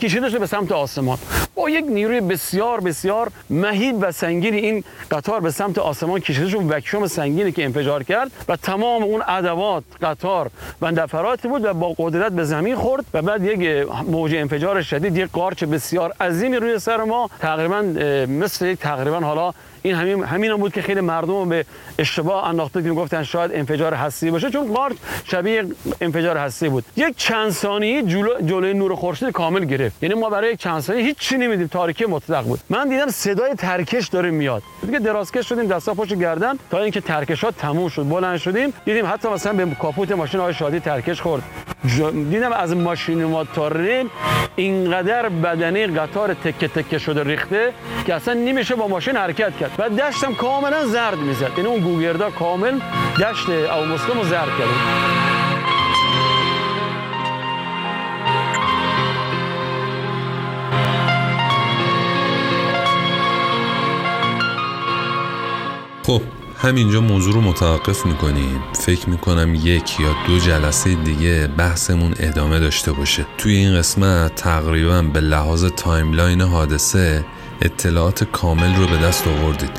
کشیده 0.00 0.30
شد 0.30 0.40
به 0.40 0.46
سمت 0.46 0.72
آسمان. 0.72 1.18
با 1.54 1.70
یک 1.70 1.84
نیروی 1.84 2.20
بسیار 2.20 2.80
بسیار 2.80 3.30
مهید 3.50 3.94
و 4.00 4.12
سنگینی 4.12 4.56
این 4.56 4.84
قطار 5.10 5.40
به 5.40 5.50
سمت 5.50 5.78
آسمان 5.78 6.20
کشیده 6.20 6.48
شد 6.48 6.70
وکیوم 6.70 7.06
سنگینی 7.06 7.52
که 7.52 7.65
انفجار 7.66 8.02
کرد 8.02 8.30
و 8.48 8.56
تمام 8.56 9.02
اون 9.02 9.22
ادوات 9.28 9.84
قطار 10.02 10.50
و 10.82 10.92
دفراتی 10.92 11.48
بود 11.48 11.64
و 11.64 11.74
با 11.74 11.94
قدرت 11.98 12.32
به 12.32 12.44
زمین 12.44 12.76
خورد 12.76 13.04
و 13.14 13.22
بعد 13.22 13.44
یک 13.44 13.88
موج 14.06 14.34
انفجار 14.34 14.82
شدید 14.82 15.16
یک 15.16 15.30
قارچ 15.32 15.64
بسیار 15.64 16.12
عظیمی 16.20 16.56
روی 16.56 16.78
سر 16.78 17.04
ما 17.04 17.30
تقریبا 17.40 17.82
مثل 18.26 18.66
یک 18.66 18.78
تقریبا 18.78 19.20
حالا 19.20 19.52
این 19.86 19.94
همین 19.94 20.24
همین 20.24 20.50
هم 20.50 20.56
بود 20.56 20.72
که 20.72 20.82
خیلی 20.82 21.00
مردم 21.00 21.48
به 21.48 21.64
اشتباه 21.98 22.48
انداخته 22.48 22.82
که 22.82 22.90
گفتن 22.90 23.22
شاید 23.22 23.50
انفجار 23.54 23.94
هستی 23.94 24.30
باشه 24.30 24.50
چون 24.50 24.74
قارچ 24.74 24.96
شبیه 25.24 25.64
انفجار 26.00 26.36
هسته‌ای 26.36 26.68
بود. 26.68 26.84
یک 26.96 27.16
چند 27.16 27.50
ثانیه 27.50 28.02
جلو 28.02 28.40
جلوی 28.46 28.74
نور 28.74 28.94
خورشید 28.94 29.28
کامل 29.28 29.64
گرفت. 29.64 30.02
یعنی 30.02 30.14
ما 30.14 30.30
برای 30.30 30.52
یک 30.52 30.58
چند 30.58 30.80
ثانیه 30.80 31.04
هیچ 31.04 31.18
چی 31.18 31.36
نمی‌دیدیم 31.38 31.66
تاریکی 31.66 32.06
مطلق 32.06 32.44
بود. 32.44 32.60
من 32.70 32.88
دیدم 32.88 33.08
صدای 33.08 33.54
ترکش 33.54 34.08
داره 34.08 34.30
میاد. 34.30 34.62
دیگه 34.86 34.98
درازکش 34.98 35.48
شدیم 35.48 35.66
دستا 35.66 35.94
پشت 35.94 36.14
گردن 36.14 36.58
تا 36.70 36.78
اینکه 36.78 37.00
ترکش 37.00 37.44
ها 37.44 37.50
تموم 37.50 37.88
شد. 37.88 38.08
بلند 38.08 38.38
شدیم 38.38 38.72
دیدیم 38.84 39.06
حتی 39.06 39.28
مثلا 39.28 39.52
به 39.52 39.74
کاپوت 39.74 40.12
ماشین 40.12 40.40
آقای 40.40 40.54
شادی 40.54 40.80
ترکش 40.80 41.20
خورد. 41.20 41.42
دیدم 42.30 42.52
از 42.52 42.76
ماشین 42.76 43.24
ما 43.24 43.44
تا 43.44 43.68
ریل 43.68 44.08
اینقدر 44.56 45.28
بدنه 45.28 45.86
قطار 45.86 46.34
تکه 46.34 46.68
تکه 46.68 46.98
شده 46.98 47.24
ریخته 47.24 47.72
که 48.06 48.14
اصلا 48.14 48.34
نمیشه 48.34 48.74
با 48.74 48.88
ماشین 48.88 49.16
حرکت 49.16 49.56
کرد. 49.56 49.75
و 49.78 49.88
دشتم 49.90 50.34
کاملا 50.34 50.86
زرد 50.86 51.18
می‌زد 51.18 51.52
یعنی 51.56 51.70
اون 51.70 51.80
گوگردا 51.80 52.30
کامل 52.30 52.78
دشت 53.20 53.48
او 53.48 53.84
مسلم 53.84 54.18
رو 54.18 54.24
زرد 54.24 54.48
کرد 54.58 54.68
خب 66.02 66.22
همینجا 66.58 67.00
موضوع 67.00 67.34
رو 67.34 67.40
متوقف 67.40 68.06
می‌کنیم. 68.06 68.62
فکر 68.72 69.08
می‌کنم 69.10 69.54
یک 69.54 70.00
یا 70.00 70.08
دو 70.26 70.38
جلسه 70.38 70.94
دیگه 70.94 71.46
بحثمون 71.56 72.14
ادامه 72.20 72.58
داشته 72.58 72.92
باشه. 72.92 73.26
توی 73.38 73.56
این 73.56 73.78
قسمت 73.78 74.34
تقریبا 74.34 75.02
به 75.02 75.20
لحاظ 75.20 75.64
timeline 75.64 76.40
حادثه 76.40 77.24
اطلاعات 77.62 78.24
کامل 78.24 78.74
رو 78.74 78.86
به 78.86 78.96
دست 78.96 79.28
آوردید. 79.28 79.70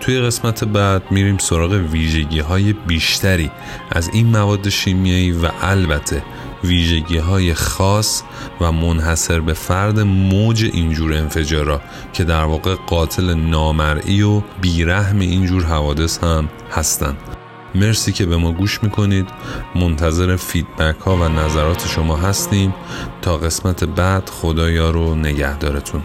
توی 0.00 0.20
قسمت 0.20 0.64
بعد 0.64 1.02
میریم 1.10 1.38
سراغ 1.38 1.72
ویژگی 1.72 2.40
های 2.40 2.72
بیشتری 2.72 3.50
از 3.90 4.10
این 4.12 4.26
مواد 4.26 4.68
شیمیایی 4.68 5.32
و 5.32 5.48
البته 5.62 6.22
ویژگی 6.64 7.18
های 7.18 7.54
خاص 7.54 8.22
و 8.60 8.72
منحصر 8.72 9.40
به 9.40 9.52
فرد 9.52 10.00
موج 10.00 10.70
اینجور 10.72 11.14
انفجارا 11.14 11.80
که 12.12 12.24
در 12.24 12.44
واقع 12.44 12.74
قاتل 12.74 13.34
نامرئی 13.34 14.22
و 14.22 14.42
بیرحم 14.60 15.18
اینجور 15.18 15.64
حوادث 15.64 16.24
هم 16.24 16.48
هستند 16.70 17.16
مرسی 17.74 18.12
که 18.12 18.26
به 18.26 18.36
ما 18.36 18.52
گوش 18.52 18.82
می‌کنید. 18.82 19.28
منتظر 19.74 20.36
فیدبک 20.36 21.00
ها 21.00 21.16
و 21.16 21.28
نظرات 21.28 21.88
شما 21.88 22.16
هستیم. 22.16 22.74
تا 23.22 23.36
قسمت 23.36 23.84
بعد 23.84 24.28
خدایا 24.28 24.90
رو 24.90 25.14
نگهدارتون. 25.14 26.02